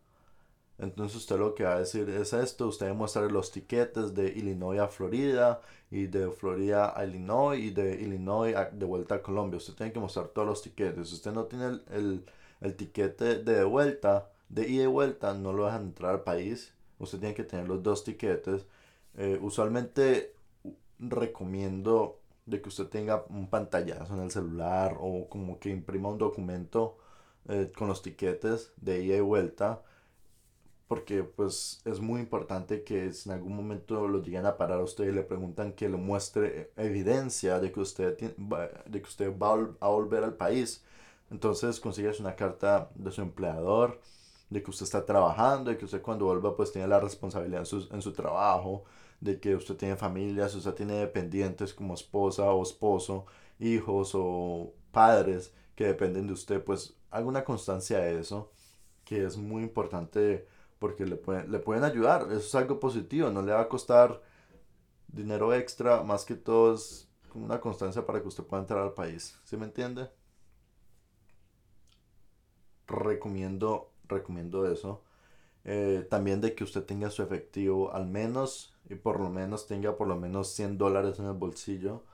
Entonces 0.79 1.17
usted 1.17 1.38
lo 1.38 1.55
que 1.55 1.64
va 1.64 1.75
a 1.75 1.81
decir 1.81 2.09
es 2.09 2.33
esto, 2.33 2.69
usted 2.69 2.93
muestra 2.95 3.23
los 3.23 3.51
tiquetes 3.51 4.14
de 4.14 4.29
Illinois 4.29 4.79
a 4.79 4.88
Florida 4.88 5.61
y 5.91 6.07
de 6.07 6.31
Florida 6.31 6.93
a 6.97 7.05
Illinois 7.05 7.59
y 7.59 7.71
de 7.71 7.97
Illinois 8.01 8.55
de 8.73 8.87
vuelta 8.87 9.17
a 9.17 9.23
Colombia. 9.23 9.59
Usted 9.59 9.75
tiene 9.75 9.93
que 9.93 10.01
mostrar 10.01 10.29
todos 10.29 10.47
los 10.47 10.62
tiquetes. 10.62 11.09
Si 11.09 11.14
usted 11.17 11.33
no 11.33 11.45
tiene 11.47 11.67
el, 11.67 11.83
el, 11.91 12.25
el 12.61 12.77
tiquete 12.77 13.43
de 13.43 13.64
vuelta, 13.64 14.31
de 14.49 14.69
ida 14.69 14.85
y 14.85 14.87
vuelta, 14.87 15.35
no 15.35 15.53
lo 15.53 15.67
dejan 15.67 15.83
entrar 15.83 16.12
al 16.12 16.23
país. 16.23 16.73
Usted 16.99 17.19
tiene 17.19 17.35
que 17.35 17.45
tener 17.45 17.69
los 17.69 17.83
dos 17.83 18.05
tiquetes. 18.05 18.64
Eh, 19.17 19.38
usualmente 19.43 20.35
recomiendo 20.99 22.19
de 22.49 22.61
que 22.63 22.69
usted 22.69 22.87
tenga 22.89 23.25
un 23.29 23.49
pantallazo 23.49 24.15
en 24.15 24.21
el 24.23 24.31
celular 24.31 24.97
o 25.01 25.29
como 25.29 25.59
que 25.59 25.71
imprima 25.71 26.09
un 26.09 26.19
documento 26.19 26.99
eh, 27.49 27.73
con 27.77 27.89
los 27.89 28.03
tiquetes 28.03 28.73
de 28.77 29.03
ida 29.05 29.17
y 29.17 29.21
vuelta 29.21 29.83
porque 30.89 31.23
pues 31.23 31.83
es 31.85 32.01
muy 32.01 32.21
importante 32.21 32.83
que 32.83 33.13
si 33.13 33.29
en 33.29 33.37
algún 33.37 33.55
momento 33.55 34.09
lo 34.09 34.23
lleguen 34.23 34.47
a 34.47 34.57
parar 34.57 34.81
a 34.81 34.85
usted 34.85 35.05
y 35.05 35.13
le 35.13 35.23
preguntan 35.23 35.73
que 35.75 35.89
le 35.89 35.99
muestre 35.99 36.73
evidencia 36.77 37.61
de 37.61 37.71
que 37.71 37.81
usted, 37.81 38.17
de 38.17 39.03
que 39.03 39.09
usted 39.09 39.39
va 39.39 39.53
a 39.81 39.89
volver 39.89 40.25
al 40.25 40.35
país. 40.35 40.83
Entonces 41.31 41.79
consigues 41.79 42.21
una 42.21 42.35
carta 42.37 42.91
de 42.95 43.11
su 43.11 43.21
empleador, 43.21 44.01
de 44.49 44.63
que 44.63 44.71
usted 44.71 44.85
está 44.85 45.05
trabajando, 45.05 45.71
de 45.71 45.77
que 45.77 45.85
usted 45.85 46.01
cuando 46.01 46.25
vuelva 46.25 46.57
pues 46.57 46.73
tiene 46.73 46.89
la 46.89 47.01
responsabilidad 47.01 47.61
en 47.61 47.67
su, 47.67 47.87
en 47.93 48.01
su 48.01 48.13
trabajo, 48.15 48.85
de 49.20 49.40
que 49.40 49.54
usted 49.57 49.76
tiene 49.76 49.96
familia, 49.96 50.48
si 50.48 50.59
usted 50.59 50.74
tiene 50.74 50.94
dependientes 50.94 51.74
como 51.74 51.94
esposa 51.94 52.50
o 52.52 52.62
esposo, 52.62 53.26
hijos 53.59 54.12
o 54.14 54.74
padres 54.92 55.52
que 55.74 55.87
dependen 55.87 56.26
de 56.26 56.33
usted, 56.33 56.62
pues 56.62 56.96
alguna 57.11 57.44
constancia 57.44 57.98
de 57.98 58.20
eso, 58.20 58.52
que 59.04 59.24
es 59.24 59.37
muy 59.37 59.62
importante 59.62 60.46
porque 60.78 61.07
le 61.07 61.16
pueden, 61.16 61.50
le 61.50 61.59
pueden 61.59 61.85
ayudar. 61.85 62.22
Eso 62.28 62.37
es 62.38 62.54
algo 62.54 62.81
positivo, 62.81 63.31
no 63.31 63.42
le 63.42 63.52
va 63.52 63.62
a 63.62 63.68
costar 63.68 64.22
dinero 65.09 65.54
extra, 65.54 66.02
más 66.02 66.24
que 66.24 66.35
todo 66.35 66.74
es 66.74 67.09
una 67.35 67.61
constancia 67.61 68.04
para 68.07 68.20
que 68.22 68.28
usted 68.28 68.44
pueda 68.44 68.62
entrar 68.62 68.83
al 68.83 68.94
país. 68.94 69.38
¿Sí 69.44 69.57
me 69.57 69.64
entiende? 69.66 70.11
Recomiendo, 72.87 73.92
recomiendo 74.09 74.70
eso. 74.70 75.02
Eh, 75.70 76.07
también 76.09 76.40
de 76.40 76.54
que 76.54 76.64
usted 76.64 76.85
tenga 76.85 77.11
su 77.11 77.22
efectivo 77.22 77.92
al 77.92 78.07
menos 78.07 78.74
y 78.88 78.94
por 78.94 79.20
lo 79.20 79.28
menos 79.28 79.66
tenga 79.66 79.96
por 79.98 80.09
lo 80.09 80.16
menos 80.16 80.48
100 80.54 80.78
dólares 80.78 81.18
en 81.18 81.26
el 81.26 81.35
bolsillo 81.35 82.04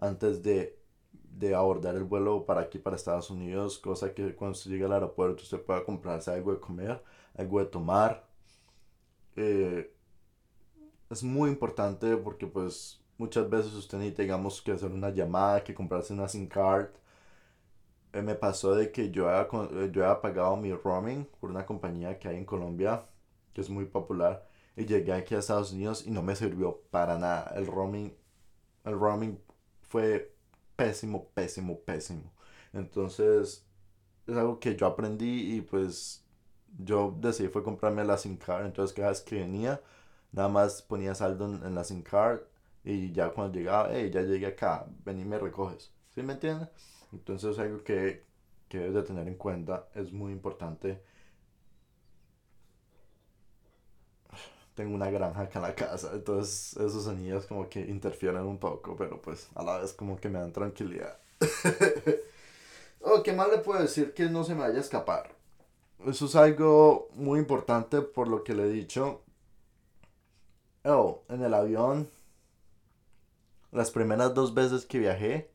antes 0.00 0.42
de, 0.42 0.78
de 1.12 1.54
abordar 1.54 1.94
el 1.96 2.04
vuelo 2.04 2.46
para 2.46 2.62
aquí, 2.62 2.78
para 2.80 2.96
Estados 2.96 3.30
Unidos, 3.30 3.78
cosa 3.78 4.12
que 4.14 4.34
cuando 4.34 4.56
usted 4.58 4.70
llegue 4.72 4.86
al 4.86 4.92
aeropuerto 4.92 5.42
usted 5.44 5.60
pueda 5.62 5.84
comprarse 5.84 6.32
algo 6.32 6.52
de 6.52 6.60
comer 6.60 7.02
algo 7.36 7.60
de 7.60 7.66
tomar. 7.66 8.26
Eh, 9.36 9.92
es 11.10 11.22
muy 11.22 11.50
importante 11.50 12.16
porque 12.16 12.46
pues 12.46 13.00
muchas 13.18 13.48
veces 13.48 13.72
usted 13.74 13.98
ni 13.98 14.10
tengamos 14.10 14.60
que 14.62 14.72
hacer 14.72 14.90
una 14.90 15.10
llamada, 15.10 15.62
que 15.64 15.74
comprarse 15.74 16.12
una 16.12 16.28
SIM 16.28 16.48
card. 16.48 16.88
Eh, 18.16 18.22
me 18.22 18.34
pasó 18.34 18.74
de 18.74 18.90
que 18.92 19.10
yo 19.10 19.28
había, 19.28 19.46
eh, 19.82 19.90
yo 19.92 20.04
había 20.04 20.20
pagado 20.22 20.56
mi 20.56 20.72
roaming 20.72 21.26
por 21.38 21.50
una 21.50 21.66
compañía 21.66 22.18
que 22.18 22.28
hay 22.28 22.36
en 22.38 22.46
Colombia, 22.46 23.04
que 23.52 23.60
es 23.60 23.68
muy 23.70 23.84
popular, 23.84 24.48
y 24.76 24.86
llegué 24.86 25.12
aquí 25.12 25.34
a 25.34 25.38
Estados 25.40 25.72
Unidos 25.72 26.06
y 26.06 26.10
no 26.10 26.22
me 26.22 26.34
sirvió 26.36 26.80
para 26.90 27.18
nada. 27.18 27.52
El 27.56 27.66
roaming, 27.66 28.14
el 28.84 28.98
roaming 28.98 29.38
fue 29.82 30.34
pésimo, 30.76 31.28
pésimo, 31.34 31.80
pésimo. 31.80 32.32
Entonces, 32.72 33.66
es 34.26 34.36
algo 34.36 34.60
que 34.60 34.76
yo 34.76 34.86
aprendí 34.86 35.56
y 35.56 35.60
pues 35.62 36.24
yo 36.78 37.14
decidí 37.20 37.48
fue 37.48 37.62
comprarme 37.64 38.04
la 38.04 38.18
SIM 38.18 38.36
card, 38.38 38.66
entonces 38.66 38.94
cada 38.94 39.10
vez 39.10 39.20
que 39.22 39.36
venía, 39.40 39.80
nada 40.32 40.48
más 40.48 40.82
ponía 40.82 41.14
saldo 41.14 41.46
en, 41.46 41.74
la 41.74 41.84
SIM 41.84 42.02
card 42.02 42.40
y 42.84 43.12
ya 43.12 43.30
cuando 43.30 43.58
llegaba, 43.58 43.88
hey, 43.92 44.10
ya 44.12 44.22
llegué 44.22 44.46
acá, 44.46 44.86
ven 45.04 45.20
y 45.20 45.24
me 45.24 45.38
recoges. 45.38 45.92
¿Sí 46.14 46.22
me 46.22 46.34
entiendes? 46.34 46.95
Entonces 47.12 47.52
es 47.52 47.58
algo 47.58 47.82
que, 47.82 48.24
que 48.68 48.78
debes 48.78 48.94
de 48.94 49.02
tener 49.02 49.28
en 49.28 49.36
cuenta, 49.36 49.88
es 49.94 50.12
muy 50.12 50.32
importante. 50.32 51.02
Tengo 54.74 54.94
una 54.94 55.10
granja 55.10 55.42
acá 55.42 55.58
en 55.58 55.62
la 55.62 55.74
casa, 55.74 56.10
entonces 56.12 56.76
esos 56.76 57.04
sonidos 57.04 57.46
como 57.46 57.68
que 57.68 57.80
interfieren 57.80 58.42
un 58.42 58.58
poco, 58.58 58.94
pero 58.96 59.22
pues 59.22 59.48
a 59.54 59.62
la 59.62 59.78
vez 59.78 59.94
como 59.94 60.20
que 60.20 60.28
me 60.28 60.38
dan 60.38 60.52
tranquilidad. 60.52 61.18
oh, 63.00 63.22
¿qué 63.22 63.32
más 63.32 63.48
le 63.48 63.58
puedo 63.58 63.80
decir 63.80 64.12
que 64.12 64.28
no 64.28 64.44
se 64.44 64.54
me 64.54 64.60
vaya 64.60 64.78
a 64.78 64.80
escapar? 64.80 65.34
Eso 66.06 66.26
es 66.26 66.36
algo 66.36 67.08
muy 67.14 67.40
importante 67.40 68.02
por 68.02 68.28
lo 68.28 68.44
que 68.44 68.54
le 68.54 68.64
he 68.64 68.68
dicho. 68.68 69.22
Oh, 70.84 71.22
en 71.28 71.42
el 71.42 71.54
avión, 71.54 72.08
las 73.72 73.90
primeras 73.90 74.34
dos 74.34 74.54
veces 74.54 74.84
que 74.84 74.98
viajé, 74.98 75.50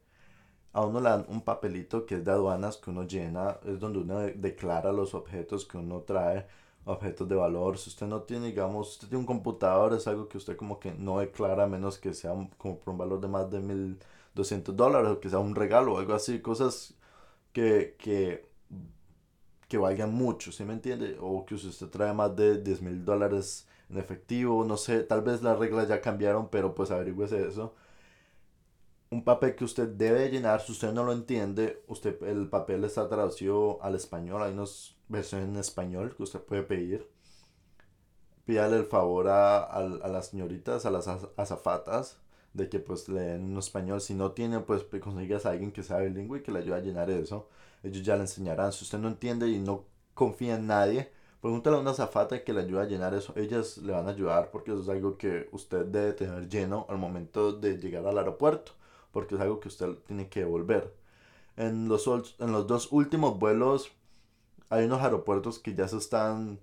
a 0.74 0.86
uno 0.86 1.00
le 1.02 1.10
dan 1.10 1.26
un 1.30 1.42
papelito 1.42 2.06
que 2.06 2.16
es 2.16 2.26
de 2.26 2.32
aduanas 2.32 2.78
que 2.78 2.90
uno 2.92 3.04
llena, 3.04 3.58
es 3.66 3.80
donde 3.80 4.00
uno 4.00 4.20
declara 4.20 4.92
los 4.92 5.14
objetos 5.14 5.66
que 5.66 5.78
uno 5.78 6.02
trae, 6.02 6.48
objetos 6.86 7.28
de 7.28 7.36
valor. 7.36 7.78
Si 7.78 7.90
usted 7.90 8.08
no 8.08 8.24
tiene, 8.24 8.48
digamos, 8.48 8.92
usted 8.94 9.08
tiene 9.10 9.20
un 9.22 9.26
computador, 9.28 9.94
es 9.94 10.08
algo 10.08 10.28
que 10.30 10.38
usted 10.38 10.56
como 10.58 10.80
que 10.80 10.94
no 10.94 11.20
declara 11.20 11.68
menos 11.68 11.98
que 12.00 12.14
sea 12.14 12.32
como 12.58 12.80
por 12.80 12.92
un 12.94 12.98
valor 12.98 13.20
de 13.22 13.28
más 13.28 13.50
de 13.52 13.60
1200 13.60 14.76
dólares 14.76 15.10
o 15.12 15.20
que 15.20 15.30
sea 15.30 15.40
un 15.40 15.56
regalo 15.56 15.94
o 15.96 16.00
algo 16.00 16.14
así, 16.14 16.42
cosas 16.42 16.94
que, 17.54 17.96
que 18.00 18.50
que 19.68 19.78
valgan 19.78 20.14
mucho, 20.14 20.52
¿sí 20.52 20.64
me 20.66 20.74
entiende? 20.74 21.18
O 21.22 21.46
que 21.46 21.58
si 21.58 21.68
usted 21.68 21.88
trae 21.90 22.14
más 22.14 22.36
de 22.36 22.62
10 22.62 22.82
mil 22.82 23.04
dólares 23.06 23.68
en 23.90 23.98
efectivo, 23.98 24.64
no 24.66 24.78
sé, 24.78 25.04
tal 25.04 25.22
vez 25.22 25.42
las 25.44 25.58
reglas 25.60 25.88
ya 25.88 26.02
cambiaron, 26.02 26.50
pero 26.50 26.76
pues 26.76 26.92
averigüese 26.92 27.48
eso. 27.48 27.74
Un 29.12 29.24
papel 29.24 29.56
que 29.56 29.64
usted 29.64 29.90
debe 29.90 30.30
llenar, 30.30 30.62
si 30.62 30.72
usted 30.72 30.92
no 30.92 31.04
lo 31.04 31.14
entiende, 31.14 31.84
usted, 31.88 32.22
el 32.24 32.50
papel 32.50 32.84
está 32.84 33.08
traducido 33.08 33.78
al 33.84 33.94
español, 33.96 34.42
hay 34.42 34.54
unas 34.54 34.96
versiones 35.08 35.50
en 35.50 35.58
español 35.58 36.16
que 36.16 36.24
usted 36.24 36.40
puede 36.42 36.64
pedir. 36.64 37.08
Pídale 38.46 38.78
el 38.78 38.86
favor 38.86 39.28
a, 39.30 39.64
a, 39.64 40.08
las 40.08 40.28
señoritas, 40.30 40.86
a 40.86 40.92
las 40.92 41.08
azafatas, 41.08 42.18
de 42.54 42.70
que 42.70 42.80
pues 42.80 43.08
le 43.08 43.22
den 43.22 43.52
en 43.52 43.58
español. 43.58 44.02
Si 44.02 44.14
no 44.14 44.32
tiene, 44.32 44.62
pues 44.62 44.84
consigas 45.02 45.46
a 45.46 45.52
alguien 45.52 45.72
que 45.72 45.84
sea 45.84 46.00
bilingüe 46.00 46.40
y 46.40 46.44
que 46.44 46.52
le 46.52 46.60
ayude 46.60 46.76
a 46.76 46.80
llenar 46.80 47.10
eso 47.10 47.48
ellos 47.84 48.04
ya 48.04 48.16
le 48.16 48.22
enseñarán. 48.22 48.72
Si 48.72 48.84
usted 48.84 49.00
no 49.00 49.08
entiende 49.08 49.48
y 49.50 49.60
no 49.60 49.86
confía 50.14 50.56
en 50.56 50.68
nadie, 50.68 51.12
pregúntale 51.42 51.78
a 51.78 51.80
una 51.80 51.94
zafata 51.94 52.44
que 52.44 52.54
le 52.54 52.62
ayude 52.62 52.82
a 52.82 52.86
llenar 52.86 53.14
eso. 53.14 53.34
Ellas 53.36 53.78
le 53.78 53.94
van 53.94 54.08
a 54.08 54.12
ayudar 54.12 54.52
porque 54.52 54.72
eso 54.72 54.82
es 54.82 54.90
algo 54.90 55.18
que 55.18 55.50
usted 55.52 55.86
debe 55.86 56.14
tener 56.14 56.50
lleno 56.50 56.86
al 56.90 56.98
momento 56.98 57.54
de 57.54 57.78
llegar 57.78 58.06
al 58.06 58.18
aeropuerto, 58.18 58.74
porque 59.12 59.36
es 59.36 59.42
algo 59.42 59.60
que 59.60 59.68
usted 59.68 59.96
tiene 60.08 60.30
que 60.30 60.42
devolver. 60.42 60.94
En 61.58 61.88
los, 61.88 62.08
en 62.40 62.52
los 62.52 62.68
dos 62.68 62.92
últimos 62.92 63.38
vuelos 63.40 63.92
hay 64.70 64.86
unos 64.86 65.02
aeropuertos 65.02 65.60
que 65.60 65.76
ya 65.76 65.88
se 65.88 65.98
están 65.98 66.60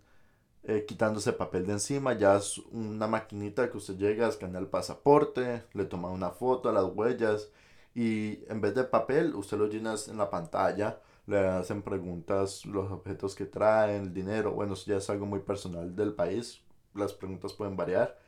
eh, 0.65 0.85
quitando 0.87 1.21
ese 1.21 1.33
papel 1.33 1.67
de 1.67 1.75
encima. 1.75 2.15
Ya 2.15 2.37
es 2.37 2.59
una 2.73 3.07
maquinita 3.07 3.71
que 3.71 3.77
usted 3.79 3.97
llega, 3.97 4.29
escanea 4.29 4.61
el 4.61 4.67
pasaporte, 4.69 5.65
le 5.75 5.85
toma 5.85 6.11
una 6.11 6.31
foto 6.31 6.69
a 6.69 6.73
las 6.73 6.85
huellas 6.85 7.51
y 7.95 8.41
en 8.49 8.61
vez 8.61 8.75
de 8.75 8.85
papel 8.85 9.35
usted 9.35 9.59
lo 9.59 9.67
llena 9.67 9.95
en 10.09 10.19
la 10.19 10.31
pantalla 10.31 11.01
le 11.29 11.47
hacen 11.47 11.83
preguntas 11.83 12.65
los 12.65 12.91
objetos 12.91 13.35
que 13.35 13.45
traen, 13.45 14.05
el 14.05 14.15
dinero, 14.15 14.53
bueno, 14.53 14.73
eso 14.73 14.87
ya 14.87 14.97
es 14.97 15.11
algo 15.11 15.27
muy 15.27 15.41
personal 15.41 15.95
del 15.95 16.15
país, 16.15 16.63
las 16.95 17.13
preguntas 17.13 17.53
pueden 17.53 17.77
variar. 17.77 18.19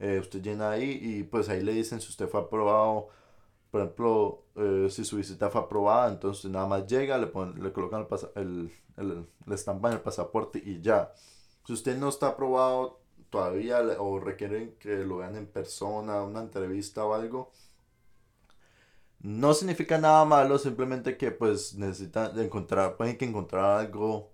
Eh, 0.00 0.18
usted 0.20 0.42
llena 0.42 0.70
ahí 0.72 0.98
y 1.00 1.22
pues 1.22 1.48
ahí 1.48 1.62
le 1.62 1.72
dicen 1.72 2.00
si 2.00 2.08
usted 2.08 2.28
fue 2.28 2.40
aprobado, 2.40 3.08
por 3.78 3.84
ejemplo, 3.84 4.44
eh, 4.56 4.88
si 4.90 5.04
su 5.04 5.16
visita 5.16 5.50
fue 5.50 5.60
aprobada, 5.60 6.08
entonces 6.08 6.50
nada 6.50 6.66
más 6.66 6.86
llega, 6.88 7.16
le, 7.16 7.28
ponen, 7.28 7.62
le 7.62 7.72
colocan 7.72 8.08
el, 8.34 8.72
el, 8.96 9.26
le 9.46 9.54
estampan 9.54 9.92
el 9.92 10.00
pasaporte 10.00 10.60
y 10.64 10.80
ya. 10.80 11.12
Si 11.64 11.72
usted 11.72 11.96
no 11.96 12.08
está 12.08 12.28
aprobado 12.28 12.98
todavía 13.30 13.80
o 14.00 14.18
requieren 14.18 14.74
que 14.80 14.96
lo 15.04 15.18
vean 15.18 15.36
en 15.36 15.46
persona, 15.46 16.22
una 16.22 16.40
entrevista 16.40 17.04
o 17.04 17.14
algo, 17.14 17.52
no 19.20 19.54
significa 19.54 19.98
nada 19.98 20.24
malo, 20.24 20.58
simplemente 20.58 21.16
que 21.16 21.30
pues 21.30 21.74
necesitan 21.76 22.36
encontrar, 22.40 22.96
pueden 22.96 23.16
que 23.16 23.26
encontrar 23.26 23.78
algo 23.78 24.32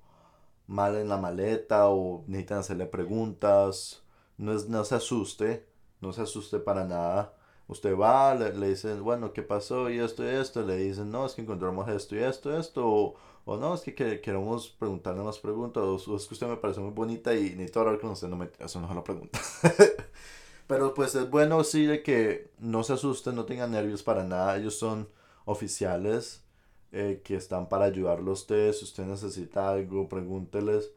mal 0.67 0.97
en 0.97 1.09
la 1.09 1.19
maleta 1.19 1.89
o 1.91 2.25
necesitan 2.29 2.59
hacerle 2.61 2.87
preguntas. 2.87 4.03
No, 4.39 4.53
es, 4.55 4.69
no 4.71 4.85
se 4.85 4.95
asuste, 4.95 5.67
no 6.01 6.13
se 6.15 6.23
asuste 6.23 6.59
para 6.61 6.85
nada. 6.87 7.35
Usted 7.67 7.97
va, 7.97 8.35
le, 8.35 8.53
le 8.55 8.69
dicen, 8.71 9.03
bueno, 9.03 9.33
¿qué 9.33 9.43
pasó? 9.43 9.91
Y 9.91 9.99
esto 9.99 10.25
y 10.25 10.29
esto. 10.29 10.63
Le 10.63 10.77
dicen, 10.77 11.11
no, 11.11 11.27
es 11.27 11.35
que 11.35 11.43
encontramos 11.43 11.89
esto 11.89 12.15
y 12.17 12.19
esto, 12.21 12.57
esto. 12.59 12.87
O, 12.87 13.15
o 13.47 13.57
no, 13.57 13.75
es 13.75 13.83
que, 13.83 14.21
queremos 14.21 14.69
preguntarle 14.69 15.23
más 15.23 15.39
preguntas. 15.39 15.83
O, 15.83 16.17
es 16.17 16.27
que 16.27 16.35
usted 16.35 16.47
me 16.49 16.57
parece 16.57 16.81
muy 16.81 16.93
bonita 16.93 17.35
y 17.35 17.51
necesito 17.51 17.81
hablar 17.81 18.01
con 18.01 18.11
usted. 18.11 18.29
No 18.29 18.37
me, 18.37 18.51
eso 18.59 18.81
no 18.81 18.89
es 18.89 18.95
la 18.95 19.05
pregunta. 19.05 19.41
Pero 20.67 20.95
pues 20.95 21.15
es 21.15 21.29
bueno 21.31 21.63
sí 21.65 21.87
de 21.87 22.03
que 22.03 22.51
no 22.59 22.83
se 22.85 22.95
asusten, 22.95 23.35
no 23.37 23.45
tengan 23.45 23.73
nervios 23.73 24.03
para 24.03 24.25
nada. 24.25 24.57
Ellos 24.57 24.77
son 24.79 25.09
oficiales 25.45 26.43
eh, 26.93 27.21
que 27.25 27.37
están 27.37 27.69
para 27.69 27.87
ayudarlo 27.87 28.31
a 28.31 28.35
usted. 28.35 28.73
Si 28.73 28.85
usted 28.85 29.05
necesita 29.05 29.71
algo, 29.71 30.09
pregúnteles. 30.09 30.93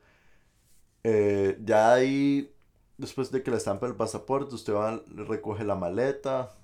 Eh, 1.04 1.58
ya 1.64 1.94
ahí, 1.94 2.54
después 2.98 3.32
de 3.32 3.44
que 3.44 3.52
le 3.52 3.58
estampe 3.58 3.86
el 3.88 3.96
pasaporte, 3.96 4.56
usted 4.56 4.74
va, 4.74 5.02
recoge 5.16 5.64
la 5.66 5.76
maleta, 5.76 6.56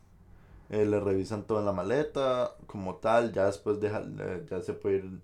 eh, 0.69 0.85
le 0.85 0.99
revisan 0.99 1.43
todo 1.45 1.59
en 1.59 1.65
la 1.65 1.73
maleta, 1.73 2.55
como 2.67 2.95
tal, 2.97 3.33
ya 3.33 3.45
después 3.47 3.79
deja, 3.79 4.03
ya 4.49 4.61
se 4.61 4.73
puede 4.73 4.97
ir 4.97 5.21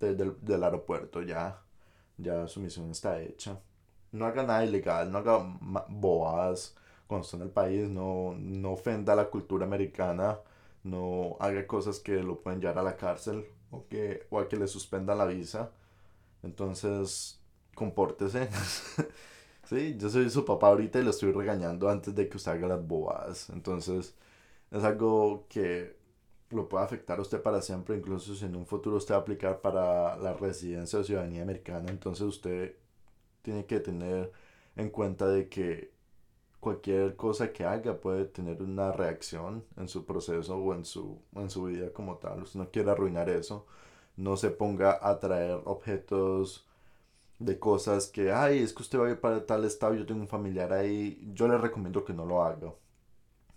del, 0.00 0.36
del 0.42 0.64
aeropuerto, 0.64 1.22
ya, 1.22 1.62
ya 2.18 2.46
su 2.48 2.60
misión 2.60 2.90
está 2.90 3.20
hecha. 3.22 3.60
No 4.12 4.26
haga 4.26 4.42
nada 4.44 4.64
ilegal, 4.64 5.10
no 5.10 5.18
haga 5.18 5.38
boas 5.88 6.76
cuando 7.06 7.24
está 7.24 7.36
en 7.36 7.42
el 7.44 7.50
país, 7.50 7.88
no, 7.90 8.34
no 8.38 8.72
ofenda 8.72 9.14
la 9.16 9.30
cultura 9.30 9.66
americana, 9.66 10.38
no 10.84 11.36
haga 11.40 11.66
cosas 11.66 11.98
que 12.00 12.22
lo 12.22 12.40
pueden 12.42 12.60
llevar 12.60 12.78
a 12.78 12.82
la 12.82 12.96
cárcel 12.96 13.46
o, 13.70 13.86
que, 13.88 14.26
o 14.30 14.38
a 14.40 14.48
que 14.48 14.56
le 14.56 14.68
suspendan 14.68 15.18
la 15.18 15.26
visa. 15.26 15.70
Entonces, 16.42 17.40
compórtese. 17.74 18.48
sí, 19.66 19.96
yo 19.98 20.08
soy 20.10 20.30
su 20.30 20.44
papá 20.44 20.68
ahorita 20.68 20.98
y 21.00 21.04
lo 21.04 21.10
estoy 21.10 21.32
regañando 21.32 21.88
antes 21.88 22.14
de 22.14 22.28
que 22.28 22.36
usted 22.36 22.52
haga 22.52 22.68
las 22.68 22.86
bobadas. 22.86 23.50
Entonces, 23.50 24.14
es 24.70 24.84
algo 24.84 25.46
que 25.48 25.96
lo 26.50 26.68
puede 26.68 26.84
afectar 26.84 27.18
a 27.18 27.22
usted 27.22 27.42
para 27.42 27.62
siempre, 27.62 27.96
incluso 27.96 28.34
si 28.34 28.44
en 28.44 28.56
un 28.56 28.66
futuro 28.66 28.96
usted 28.96 29.14
va 29.14 29.18
a 29.18 29.20
aplicar 29.22 29.60
para 29.60 30.16
la 30.18 30.34
residencia 30.34 30.98
o 30.98 31.04
ciudadanía 31.04 31.42
americana. 31.42 31.90
Entonces, 31.90 32.26
usted 32.26 32.76
tiene 33.42 33.66
que 33.66 33.80
tener 33.80 34.32
en 34.76 34.90
cuenta 34.90 35.28
de 35.28 35.48
que 35.48 35.92
cualquier 36.60 37.16
cosa 37.16 37.52
que 37.52 37.64
haga 37.64 38.00
puede 38.00 38.24
tener 38.26 38.62
una 38.62 38.92
reacción 38.92 39.64
en 39.76 39.88
su 39.88 40.06
proceso 40.06 40.56
o 40.56 40.74
en 40.74 40.84
su, 40.84 41.20
en 41.36 41.50
su 41.50 41.64
vida 41.64 41.92
como 41.92 42.16
tal. 42.18 42.42
Usted 42.42 42.60
no 42.60 42.70
quiere 42.70 42.90
arruinar 42.90 43.28
eso. 43.28 43.66
No 44.16 44.36
se 44.36 44.50
ponga 44.50 44.98
a 45.02 45.18
traer 45.20 45.60
objetos 45.64 46.66
de 47.44 47.58
cosas 47.58 48.06
que, 48.08 48.32
ay, 48.32 48.58
es 48.62 48.72
que 48.72 48.82
usted 48.82 48.98
va 48.98 49.06
a 49.08 49.10
ir 49.10 49.20
para 49.20 49.44
tal 49.46 49.64
estado, 49.64 49.94
yo 49.94 50.06
tengo 50.06 50.20
un 50.20 50.28
familiar 50.28 50.72
ahí. 50.72 51.20
Yo 51.34 51.48
le 51.48 51.58
recomiendo 51.58 52.04
que 52.04 52.12
no 52.14 52.24
lo 52.26 52.42
haga. 52.44 52.72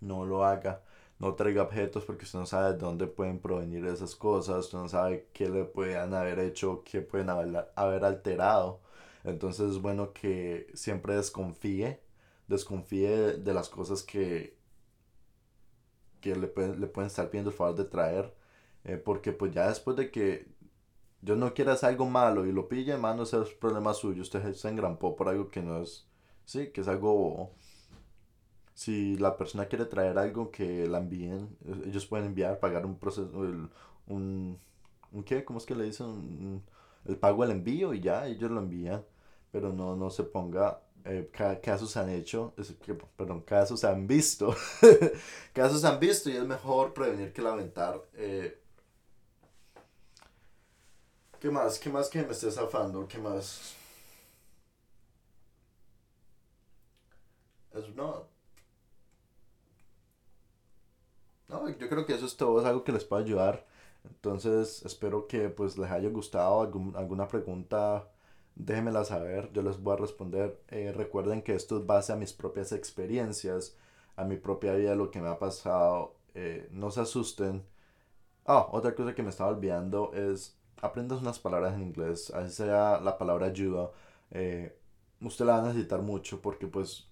No 0.02 0.26
lo 0.26 0.46
haga. 0.46 0.84
No 1.20 1.36
traiga 1.36 1.64
objetos 1.64 2.06
porque 2.06 2.26
usted 2.26 2.40
no 2.40 2.46
sabe 2.46 2.74
de 2.74 2.80
dónde 2.80 3.08
pueden 3.08 3.40
provenir 3.40 3.86
esas 3.86 4.16
cosas. 4.16 4.66
Usted 4.66 4.78
no 4.80 4.88
sabe 4.90 5.30
qué 5.34 5.50
le 5.50 5.66
pueden 5.66 6.14
haber 6.14 6.40
hecho, 6.40 6.84
qué 6.86 7.02
pueden 7.02 7.30
haber, 7.30 7.72
haber 7.76 8.06
alterado. 8.06 8.82
Entonces 9.24 9.72
es 9.72 9.82
bueno 9.82 10.14
que 10.14 10.68
siempre 10.76 11.16
desconfíe 11.16 12.02
desconfíe 12.48 13.38
de 13.38 13.54
las 13.54 13.70
cosas 13.70 14.04
que, 14.04 14.58
que 16.22 16.36
le, 16.36 16.48
pueden, 16.48 16.80
le 16.82 16.88
pueden 16.88 17.08
estar 17.08 17.30
pidiendo 17.30 17.52
el 17.52 17.56
favor 17.58 17.76
de 17.76 17.86
traer. 17.86 18.34
Eh, 18.84 18.98
porque 18.98 19.32
pues 19.34 19.54
ya 19.54 19.68
después 19.68 19.98
de 19.98 20.12
que 20.12 20.48
yo 21.22 21.36
no 21.36 21.54
quiera 21.54 21.74
hacer 21.74 21.90
algo 21.90 22.06
malo 22.10 22.46
y 22.46 22.52
lo 22.52 22.68
pille, 22.70 22.98
mano, 22.98 23.24
ese 23.24 23.42
es 23.42 23.50
problema 23.52 23.94
suyo. 23.94 24.22
Usted 24.22 24.54
se 24.54 24.70
engrampó 24.70 25.16
por 25.16 25.30
algo 25.30 25.50
que 25.50 25.62
no 25.62 25.82
es, 25.82 26.08
sí, 26.46 26.70
que 26.72 26.82
es 26.82 26.88
algo 26.88 27.52
Si 28.74 29.18
la 29.18 29.36
persona 29.38 29.68
quiere 29.68 29.86
traer 29.86 30.18
algo 30.20 30.52
que 30.52 30.88
la 30.88 31.00
envíen, 31.00 31.58
ellos 31.86 32.06
pueden 32.06 32.28
enviar, 32.28 32.60
pagar 32.60 32.86
un 32.86 32.98
proceso, 33.00 33.30
un, 33.34 34.60
un, 35.12 35.24
¿qué? 35.26 35.44
¿Cómo 35.44 35.60
es 35.60 35.66
que 35.66 35.76
le 35.76 35.86
dicen? 35.86 36.64
el 37.06 37.18
pago 37.18 37.44
del 37.44 37.52
envío 37.52 37.94
y 37.94 38.02
ya, 38.02 38.28
ellos 38.28 38.52
lo 38.52 38.60
envían. 38.60 39.04
Pero 39.52 39.74
no, 39.74 39.96
no 39.96 40.10
se 40.10 40.24
ponga 40.24 40.82
eh, 41.06 41.30
casos 41.64 41.96
han 41.98 42.10
hecho, 42.10 42.54
perdón, 43.16 43.42
casos 43.42 43.84
han 43.86 44.08
visto, 44.08 44.54
casos 45.54 45.86
han 45.86 46.00
visto 46.00 46.30
y 46.30 46.36
es 46.36 46.46
mejor 46.46 46.94
prevenir 46.94 47.32
que 47.34 47.42
lamentar. 47.42 48.04
Eh, 48.14 48.60
¿Qué 51.40 51.50
más? 51.50 51.80
¿Qué 51.80 51.90
más 51.90 52.10
que 52.10 52.22
me 52.24 52.32
esté 52.32 52.52
zafando? 52.52 53.08
¿Qué 53.08 53.18
más? 53.18 53.76
Eso 57.74 57.92
no. 57.96 58.28
No, 61.50 61.70
yo 61.70 61.90
creo 61.90 62.06
que 62.06 62.14
eso 62.14 62.26
es 62.26 62.36
todo, 62.36 62.60
es 62.60 62.66
algo 62.66 62.84
que 62.84 62.92
les 62.92 63.06
puede 63.06 63.24
ayudar. 63.24 63.66
Entonces, 64.04 64.84
espero 64.86 65.28
que 65.28 65.50
pues 65.50 65.78
les 65.78 65.90
haya 65.92 66.10
gustado 66.10 66.62
alguna 66.96 67.28
pregunta 67.28 68.10
déjenmela 68.56 69.06
saber, 69.06 69.52
yo 69.54 69.62
les 69.62 69.80
voy 69.82 69.94
a 69.94 69.98
responder. 69.98 70.60
Eh, 70.70 70.92
recuerden 70.96 71.42
que 71.44 71.56
esto 71.56 71.78
es 71.78 71.86
base 71.86 72.14
a 72.14 72.16
mis 72.16 72.34
propias 72.34 72.72
experiencias, 72.72 73.78
a 74.16 74.26
mi 74.26 74.38
propia 74.38 74.74
vida, 74.74 74.96
lo 74.96 75.12
que 75.12 75.22
me 75.22 75.30
ha 75.30 75.40
pasado. 75.40 76.16
Eh, 76.34 76.68
no 76.72 76.92
se 76.92 77.02
asusten. 77.02 77.64
Ah, 78.46 78.68
otra 78.72 78.96
cosa 78.96 79.16
que 79.16 79.24
me 79.24 79.30
estaba 79.30 79.52
olvidando 79.52 80.14
es 80.14 80.57
aprendas 80.82 81.22
unas 81.22 81.40
palabras 81.40 81.74
en 81.76 81.84
inglés, 81.84 82.32
así 82.32 82.54
sea 82.56 83.00
la 83.00 83.18
palabra 83.18 83.48
ayuda. 83.48 83.92
Eh, 84.32 84.78
usted 85.22 85.46
la 85.46 85.54
va 85.54 85.60
a 85.60 85.68
necesitar 85.68 86.02
mucho 86.02 86.42
porque 86.42 86.68
pues 86.68 87.08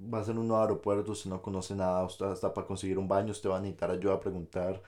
va 0.00 0.20
a 0.20 0.24
ser 0.24 0.38
un 0.38 0.48
nuevo 0.48 0.62
aeropuerto, 0.62 1.12
usted 1.12 1.30
no 1.30 1.42
conoce 1.42 1.74
nada, 1.74 2.04
usted 2.04 2.26
hasta 2.26 2.54
para 2.54 2.66
conseguir 2.66 2.98
un 2.98 3.08
baño 3.08 3.32
usted 3.32 3.50
va 3.50 3.58
a 3.58 3.60
necesitar 3.60 3.90
ayuda 3.90 4.14
a 4.14 4.20
preguntar. 4.20 4.82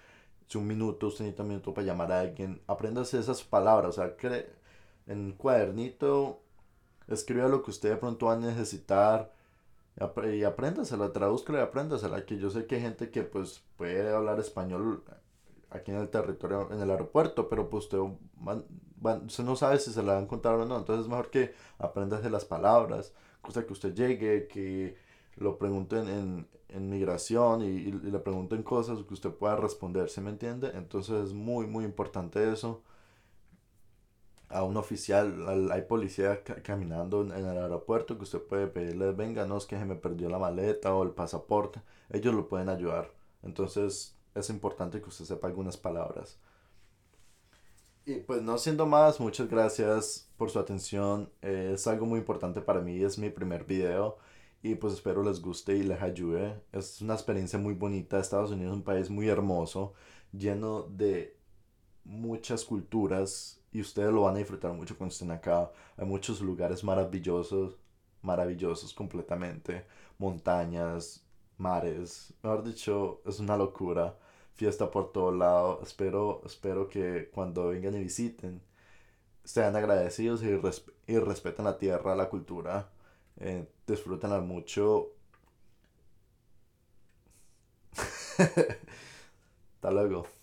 Un 0.55 0.67
minuto, 0.67 1.07
usted 1.07 1.25
necesita 1.25 1.45
un 1.45 1.51
minuto 1.51 1.73
para 1.73 1.87
llamar 1.87 2.11
a 2.11 2.21
alguien, 2.21 2.61
apréndase 2.67 3.21
esas 3.21 3.43
palabras, 3.45 3.91
o 3.91 3.93
sea, 4.03 4.17
cree 4.17 4.51
en 5.07 5.21
un 5.21 5.33
cuadernito, 5.33 6.41
escriba 7.09 7.49
lo 7.49 7.63
que 7.63 7.71
usted 7.71 7.91
de 7.91 7.97
pronto 7.97 8.27
va 8.27 8.35
a 8.35 8.37
necesitar 8.37 9.33
y 10.33 10.45
apréndasela, 10.45 11.13
tradúzcala 11.13 11.61
y 11.61 11.63
apréndasela, 11.63 12.25
que 12.25 12.39
yo 12.39 12.51
sé 12.51 12.67
que 12.67 12.77
hay 12.77 12.81
gente 12.81 13.11
que 13.11 13.23
pues 13.23 13.63
puede 13.77 14.15
hablar 14.15 14.41
español 14.41 15.05
aquí 15.71 15.91
en 15.91 15.99
el 15.99 16.09
territorio, 16.09 16.69
en 16.73 16.81
el 16.81 16.91
aeropuerto, 16.91 17.49
pero 17.49 17.71
pues 17.71 17.85
usted, 17.85 17.99
usted 19.27 19.45
no 19.45 19.57
sabe 19.57 19.79
si 19.79 19.93
se 19.93 20.03
la 20.03 20.15
van 20.15 20.25
a 20.25 20.29
contar 20.29 20.55
o 20.55 20.67
no, 20.67 20.79
entonces 20.79 21.05
es 21.05 21.11
mejor 21.11 21.31
que 21.31 21.55
apréndase 21.79 22.31
las 22.31 22.45
palabras, 22.45 23.13
cosa 23.41 23.65
que 23.65 23.73
usted 23.73 23.95
llegue, 23.95 24.49
que 24.49 24.97
lo 25.37 25.59
pregunten 25.59 26.09
en, 26.09 26.49
en 26.69 26.91
migración 26.91 27.63
y, 27.63 27.67
y, 27.67 27.93
le 27.93 28.19
pregunten 28.19 28.63
cosas 28.63 29.03
que 29.05 29.15
usted 29.15 29.31
pueda 29.31 29.57
responder, 29.57 30.09
¿se 30.11 30.21
me 30.21 30.31
entiende? 30.31 30.73
Entonces 30.75 31.27
es 31.27 31.33
muy, 31.33 31.67
muy 31.67 31.85
importante 31.85 32.53
eso 32.53 32.83
a 34.51 34.65
un 34.65 34.77
oficial, 34.77 35.71
hay 35.71 35.83
policía 35.83 36.43
caminando 36.43 37.23
en 37.23 37.47
el 37.47 37.57
aeropuerto 37.59 38.17
que 38.17 38.25
usted 38.25 38.41
puede 38.41 38.67
pedirle, 38.67 39.13
venga, 39.13 39.47
no 39.47 39.57
es 39.57 39.65
que 39.65 39.79
se 39.79 39.85
me 39.85 39.95
perdió 39.95 40.29
la 40.29 40.39
maleta 40.39 40.93
o 40.95 41.05
el 41.05 41.11
pasaporte, 41.11 41.81
ellos 42.11 42.35
lo 42.35 42.49
pueden 42.49 42.69
ayudar. 42.69 43.13
Entonces 43.43 44.17
es 44.35 44.51
importante 44.51 45.01
que 45.01 45.09
usted 45.09 45.25
sepa 45.25 45.49
algunas 45.49 45.77
palabras. 45.77 46.38
Y 48.07 48.16
pues 48.16 48.43
no 48.43 48.59
siendo 48.59 48.87
más, 48.87 49.21
muchas 49.21 49.49
gracias 49.49 50.29
por 50.37 50.51
su 50.51 50.59
atención. 50.59 51.31
es 51.43 51.87
algo 51.87 52.07
muy 52.07 52.19
importante 52.19 52.61
para 52.61 52.81
mí, 52.81 53.03
es 53.03 53.19
mi 53.19 53.31
primer 53.31 53.64
video 53.64 54.19
y 54.62 54.75
pues 54.75 54.95
espero 54.95 55.23
les 55.23 55.40
guste 55.40 55.77
y 55.77 55.83
les 55.83 56.03
ayude. 56.03 56.61
Es 56.73 57.01
una 57.01 57.14
experiencia 57.14 57.59
muy 57.59 57.75
bonita. 57.75 58.19
Estados 58.19 58.51
Unidos 58.51 58.73
es 58.73 58.77
un 58.79 58.85
país 58.85 59.11
muy 59.11 59.29
hermoso, 59.29 59.95
lleno 60.33 60.83
de 60.83 61.37
muchas 62.05 62.64
culturas 62.64 63.61
y 63.73 63.81
ustedes 63.81 64.12
lo 64.12 64.23
van 64.23 64.37
a 64.37 64.38
disfrutar 64.38 64.73
mucho 64.73 64.97
cuando 64.97 65.12
estén 65.12 65.31
acá. 65.31 65.71
Hay 65.97 66.07
muchos 66.07 66.40
lugares 66.40 66.83
maravillosos, 66.85 67.77
maravillosos 68.23 68.93
completamente, 68.95 69.87
montañas, 70.19 71.25
mares, 71.61 72.35
mejor 72.42 72.64
dicho, 72.64 73.23
es 73.27 73.40
una 73.40 73.57
locura, 73.57 74.18
fiesta 74.55 74.90
por 74.90 75.12
todo 75.12 75.33
lado. 75.33 75.81
Espero, 75.83 76.42
espero 76.44 76.88
que 76.88 77.31
cuando 77.33 77.68
vengan 77.68 77.94
y 77.96 78.01
visiten 78.01 78.62
sean 79.44 79.77
agradecidos 79.77 80.42
y, 80.44 80.49
y 81.12 81.18
respeten 81.18 81.64
la 81.66 81.79
tierra, 81.79 82.16
la 82.16 82.29
cultura, 82.31 82.90
eh, 83.38 83.66
disfrútenla 83.87 84.40
mucho. 84.40 85.12
Hasta 89.75 89.90
luego. 89.90 90.39